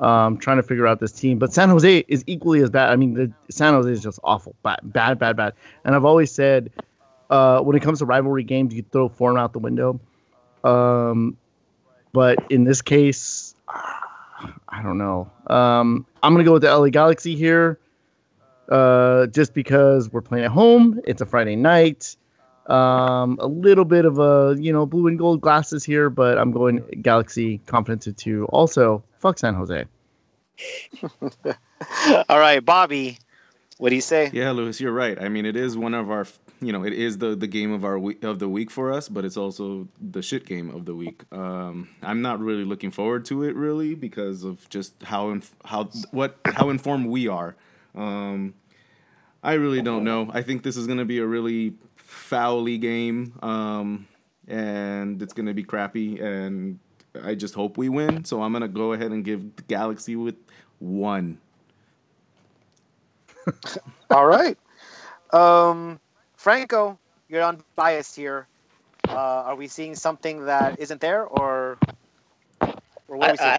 [0.00, 1.38] um, trying to figure out this team.
[1.38, 2.90] But San Jose is equally as bad.
[2.90, 5.54] I mean, the, San Jose is just awful, bad, bad, bad, bad.
[5.84, 6.70] And I've always said,
[7.30, 10.00] uh, when it comes to rivalry games, you throw form out the window.
[10.64, 11.36] Um,
[12.12, 15.30] but in this case, I don't know.
[15.48, 17.78] Um, I'm gonna go with the LA Galaxy here,
[18.68, 21.00] uh, just because we're playing at home.
[21.04, 22.16] It's a Friday night.
[22.68, 26.52] Um, a little bit of a you know blue and gold glasses here, but I'm
[26.52, 28.44] going Galaxy confidence of two.
[28.46, 29.84] Also, fuck San Jose.
[32.28, 33.18] All right, Bobby,
[33.78, 34.30] what do you say?
[34.32, 35.20] Yeah, Lewis, you're right.
[35.20, 36.26] I mean, it is one of our,
[36.60, 39.08] you know, it is the the game of our week, of the week for us,
[39.08, 41.22] but it's also the shit game of the week.
[41.32, 45.90] Um, I'm not really looking forward to it really because of just how inf- how
[46.10, 47.54] what how informed we are.
[47.94, 48.54] Um,
[49.42, 50.28] I really don't know.
[50.32, 51.74] I think this is going to be a really
[52.08, 54.08] foully game, um,
[54.48, 56.18] and it's going to be crappy.
[56.18, 56.78] And
[57.22, 58.24] I just hope we win.
[58.24, 60.36] So I'm going to go ahead and give the Galaxy with
[60.78, 61.38] one.
[64.10, 64.56] All right.
[65.32, 66.00] Um,
[66.36, 66.98] Franco,
[67.28, 68.46] you're unbiased here.
[69.06, 71.78] Uh, are we seeing something that isn't there, or,
[72.60, 73.50] or what are we seeing?
[73.50, 73.58] I, I,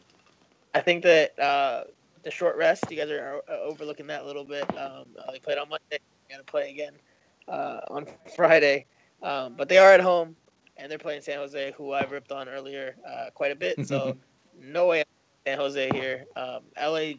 [0.76, 1.84] I think that uh,
[2.24, 4.64] the short rest, you guys are uh, overlooking that a little bit.
[4.76, 6.00] Um, uh, they played on Monday.
[6.30, 6.93] Got to play again
[7.50, 8.86] uh, on Friday,
[9.22, 10.36] um, but they are at home
[10.78, 13.86] and they're playing San Jose, who I ripped on earlier uh, quite a bit.
[13.86, 14.16] So
[14.62, 15.04] no way
[15.45, 16.26] San Jose here.
[16.36, 17.14] Um, LA,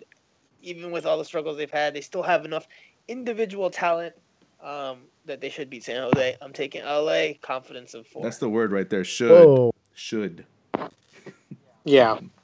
[0.62, 2.66] even with all the struggles they've had, they still have enough
[3.08, 4.14] individual talent
[4.62, 6.36] um, that they should beat San Jose.
[6.40, 7.32] I'm taking LA.
[7.42, 8.22] Confidence of four.
[8.22, 9.04] That's the word right there.
[9.04, 9.74] Should Whoa.
[9.94, 10.46] should.
[11.84, 12.18] yeah,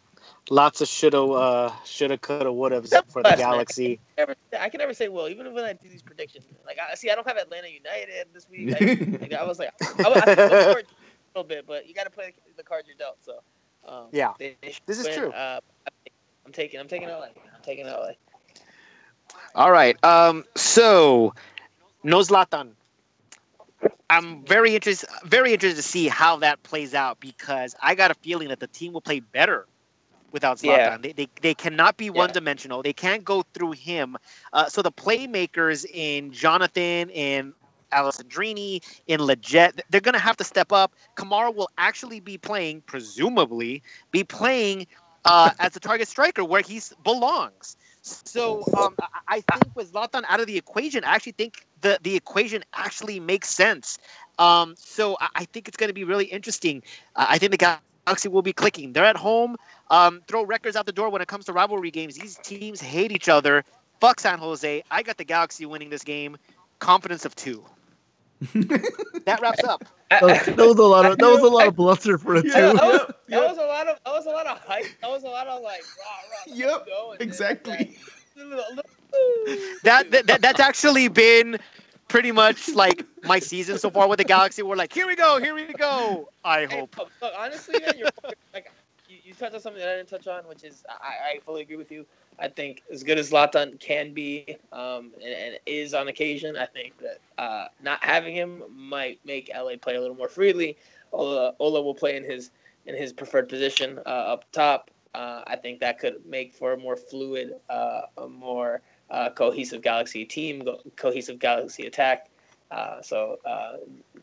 [0.51, 3.39] lots of shoulda, uh, shoulda, coulda, woulda for the Last night.
[3.39, 4.01] Galaxy.
[4.17, 6.45] Never, I can never say well, even when I do these predictions.
[6.65, 8.75] Like I see, I don't have Atlanta United this week.
[8.75, 10.87] I, like, I was like, I, was- I look forward to it
[11.35, 13.19] a little bit, but you got to play the cards you're dealt.
[13.23, 13.41] So
[13.89, 15.19] um, Yeah, they- they should this is win.
[15.19, 15.31] true.
[15.33, 15.61] Uh,
[16.45, 17.25] I'm taking, I'm taking LA.
[17.27, 18.11] I'm taking LA.
[19.55, 19.97] All right.
[20.05, 20.45] Um.
[20.57, 21.35] So,
[22.05, 22.71] no Zlatan.
[24.09, 25.09] I'm very interested.
[25.25, 28.69] Very interested to see how that plays out because I got a feeling that the
[28.69, 29.67] team will play better
[30.37, 30.69] without Zlatan.
[30.77, 30.99] Yeah.
[31.05, 32.23] They, they they cannot be Yeah.
[32.23, 32.83] one dimensional.
[32.83, 34.17] They can't go through him.
[34.53, 37.55] Uh, so the playmakers in Jonathan and
[37.91, 40.93] Alessandrini in Lletget, they're going to have to step up.
[41.17, 44.87] Kamara will actually be playing, presumably, be playing
[45.25, 47.77] uh, as a target striker where he belongs.
[48.03, 48.95] So um,
[49.27, 53.19] I think with Zlatan out of the equation, I actually think the, the equation actually
[53.19, 53.99] makes sense.
[54.39, 56.83] Um, so I, think it's going to be really interesting.
[57.17, 58.93] Uh, I think the Galaxy will be clicking.
[58.93, 59.57] They're at home.
[59.91, 62.15] Um, throw records out the door when it comes to rivalry games.
[62.15, 63.65] These teams hate each other.
[64.01, 64.83] Fuck San Jose.
[64.91, 66.37] I got the Galaxy winning this game.
[66.79, 67.65] Confidence of two.
[68.55, 69.85] that wraps up.
[70.11, 72.43] That was, that was a lot of that was a lot of bluster for a
[72.43, 72.49] two.
[72.49, 73.49] Yeah, that, was, that yep.
[73.49, 74.85] was a lot of that was a lot of hype.
[75.01, 76.37] That was a lot of like rah rah.
[76.47, 77.97] let's Yep, go, and then exactly.
[78.37, 78.85] that little- little-
[79.85, 81.59] That, that, that that's actually been
[82.09, 84.63] pretty much like my season so far with the Galaxy.
[84.63, 86.29] We're like, here we go, here we go.
[86.45, 86.97] I Hey, hope.
[86.99, 88.11] look, look, honestly, man, you're
[88.55, 88.71] like
[89.09, 91.63] you, you touched on something that I didn't touch on, which is I, I fully
[91.63, 92.07] agree with you.
[92.39, 96.67] I think as good as Zlatan can be, um, and, and is on occasion, I
[96.67, 100.77] think that uh, not having him might make LA play a little more freely.
[101.13, 102.51] Ola, Ola will play in his
[102.87, 104.91] in his preferred position uh, up top.
[105.15, 109.83] Uh, I think that could make for a more fluid, uh, a more uh, cohesive
[109.83, 112.29] Galaxy team, go- cohesive Galaxy attack.
[112.71, 113.75] Uh, so uh,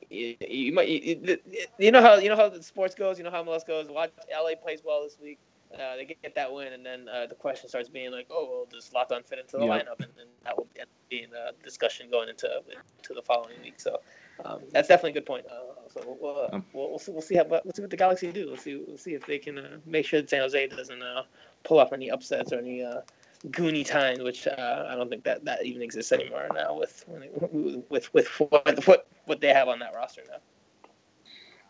[0.10, 1.38] you, you might you,
[1.80, 3.18] you know how you know how the sports goes.
[3.18, 3.88] You know how MLS goes.
[3.90, 5.40] Watch LA plays well this week.
[5.74, 8.68] Uh, they get that win, and then uh, the question starts being like, "Oh, well,
[8.70, 9.72] does Zlatan fit into the Yep.
[9.86, 12.48] lineup?" And, and that will end up being a discussion going into
[13.04, 13.80] to the following week.
[13.80, 14.00] So
[14.46, 15.46] um, that's definitely a good point.
[15.48, 17.12] Uh, so we'll, uh, Um, we'll, we'll see.
[17.12, 18.48] We'll see how we'll see what the Galaxy do.
[18.48, 18.84] We'll see.
[18.86, 21.24] We'll see if they can uh, make sure that San Jose doesn't uh,
[21.64, 22.84] pull off any upsets or any
[23.50, 27.06] goony times, which uh, I don't think that that even exists anymore now with
[27.90, 30.38] with with what what what they have on that roster now.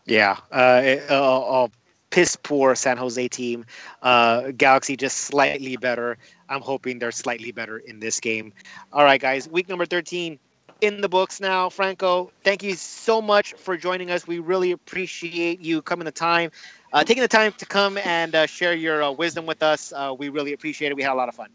[0.06, 1.68] Yeah, uh,
[2.10, 3.66] piss poor San Jose team.
[4.02, 6.18] Uh, Galaxy just slightly better.
[6.48, 8.52] I'm hoping they're slightly better in this game.
[8.92, 10.38] All right, guys, week number 13
[10.80, 11.70] in the books now.
[11.70, 14.26] Franco, thank you so much for joining us.
[14.26, 16.50] We really appreciate you coming the time,
[16.92, 19.92] uh, taking the time to come and uh, share your uh, wisdom with us.
[19.92, 20.96] Uh, we really appreciate it.
[20.96, 21.48] We had a lot of fun.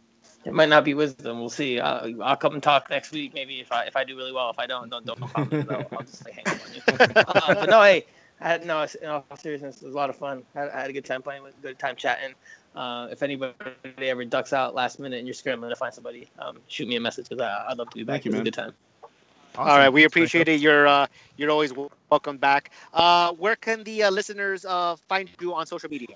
[0.46, 1.40] It might not be wisdom.
[1.40, 1.80] We'll see.
[1.80, 3.34] Uh, I'll come and talk next week.
[3.34, 4.50] Maybe if I if I do really well.
[4.50, 5.66] If I don't, don't don't call me.
[5.70, 6.82] I'll, I'll just like hang up on you.
[7.28, 8.06] uh, but no, hey,
[8.40, 8.86] I had no.
[9.02, 10.44] In all seriousness, it was a lot of fun.
[10.56, 12.36] I had, I had a good time playing with, good time chatting.
[12.74, 13.54] Uh, if anybody
[14.00, 17.02] ever ducks out last minute and you're scrambling to find somebody, um, shoot me a
[17.02, 18.24] message because I'd love to be back.
[18.24, 18.42] Thank you, it was man.
[18.42, 18.74] a good time.
[19.58, 20.62] All right, we appreciate it.
[20.62, 21.74] You're uh, you're always
[22.10, 22.72] welcome back.
[22.94, 26.16] Uh, where can the uh, listeners uh, find you on social media?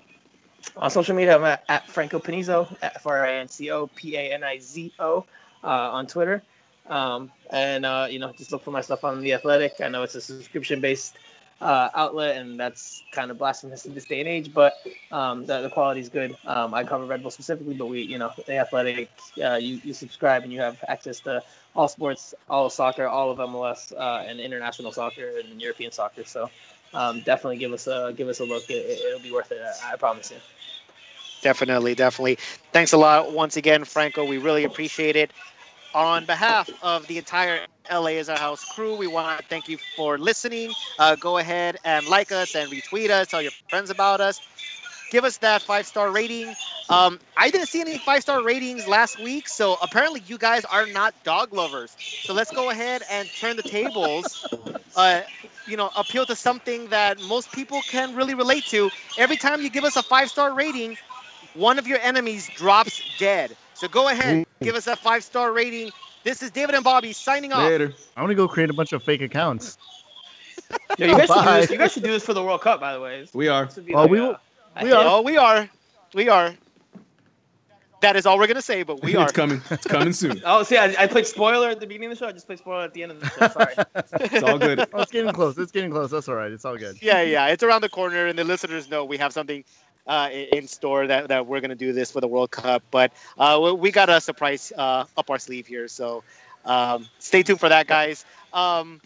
[0.76, 4.16] On social media, I'm at, at Franco Panizo, F R I N C O P
[4.16, 5.24] A N I Z O,
[5.62, 6.42] uh, on Twitter.
[6.88, 9.80] Um, and uh, you know, just look for my stuff on the Athletic.
[9.80, 11.16] I know it's a subscription based
[11.60, 14.52] uh, outlet, and that's kind of blasphemous in this day and age.
[14.52, 14.74] But
[15.12, 16.36] um, the, the quality is good.
[16.44, 19.10] Um, I cover Red Bull specifically, but we, you know, the Athletic,
[19.42, 21.42] uh, you you subscribe and you have access to
[21.74, 26.24] all sports, all of soccer, all of MLS, uh, and international soccer and European soccer.
[26.24, 26.50] So
[26.92, 28.64] um, definitely give us a give us a look.
[28.68, 29.60] It, will be worth it.
[29.62, 30.53] I, I promise you.
[31.44, 32.38] Definitely, definitely.
[32.72, 34.24] Thanks a lot once again, Franco.
[34.24, 35.32] We really appreciate it.
[35.94, 39.78] On behalf of the entire LA is our house crew, we want to thank you
[39.96, 40.74] for listening.
[40.98, 43.28] Uh, go ahead and like us and retweet us.
[43.28, 44.40] Tell your friends about us.
[45.10, 46.56] Give us that five star rating.
[46.88, 50.86] Um, I didn't see any five star ratings last week, so apparently you guys are
[50.86, 51.96] not dog lovers.
[52.22, 54.38] So let's go ahead and turn the tables.
[54.96, 55.22] Uh,
[55.66, 58.92] you know, appeal to something that most people can really relate to.
[59.16, 60.98] Every time you give us a five star rating,
[61.54, 63.56] one of your enemies drops dead.
[63.74, 64.64] So go ahead, mm.
[64.64, 65.90] give us a five star rating.
[66.22, 67.68] This is David and Bobby signing off.
[67.68, 67.92] Later.
[68.16, 69.76] I want to go create a bunch of fake accounts.
[70.98, 72.80] Yo, you, guys should do this, you guys should do this for the World Cup,
[72.80, 73.26] by the way.
[73.34, 73.66] We are.
[73.66, 74.36] This would be Well, like we a- will-
[74.76, 75.04] a we are.
[75.04, 75.68] Oh, we are.
[76.14, 76.54] We are.
[78.00, 79.24] That is all we're gonna say, but we are.
[79.24, 79.62] it's coming.
[79.70, 80.42] It's coming soon.
[80.44, 82.28] Oh, see, I, I played spoiler at the beginning of the show.
[82.28, 83.48] I just played spoiler at the end of the show.
[83.48, 83.74] Sorry.
[84.34, 84.80] It's all good.
[84.92, 85.56] Oh, it's getting close.
[85.56, 86.10] It's getting close.
[86.10, 86.52] That's all right.
[86.52, 87.00] It's all good.
[87.02, 89.64] Yeah, yeah, it's around the corner, and the listeners know we have something
[90.06, 92.82] uh, in in store that, that we're gonna do this for the World Cup.
[92.90, 96.22] But uh, we- we got a surprise uh, up our sleeve here, so
[96.64, 98.24] um, stay tuned for that, guys.
[98.52, 99.00] Um,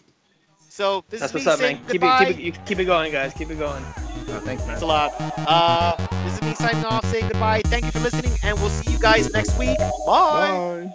[0.69, 1.85] so this That's is what's me up, saying man.
[1.85, 2.25] Keep it, goodbye.
[2.25, 3.33] keep it, you, keep it going, guys.
[3.33, 3.83] Keep it going.
[4.31, 4.67] Oh, thanks, man.
[4.67, 5.11] Thanks a lot.
[5.19, 7.61] Uh, this is me signing off, saying goodbye.
[7.65, 9.77] Thank you for listening, and we'll see you guys next week.
[10.05, 10.85] Bye.
[10.85, 10.93] Bye.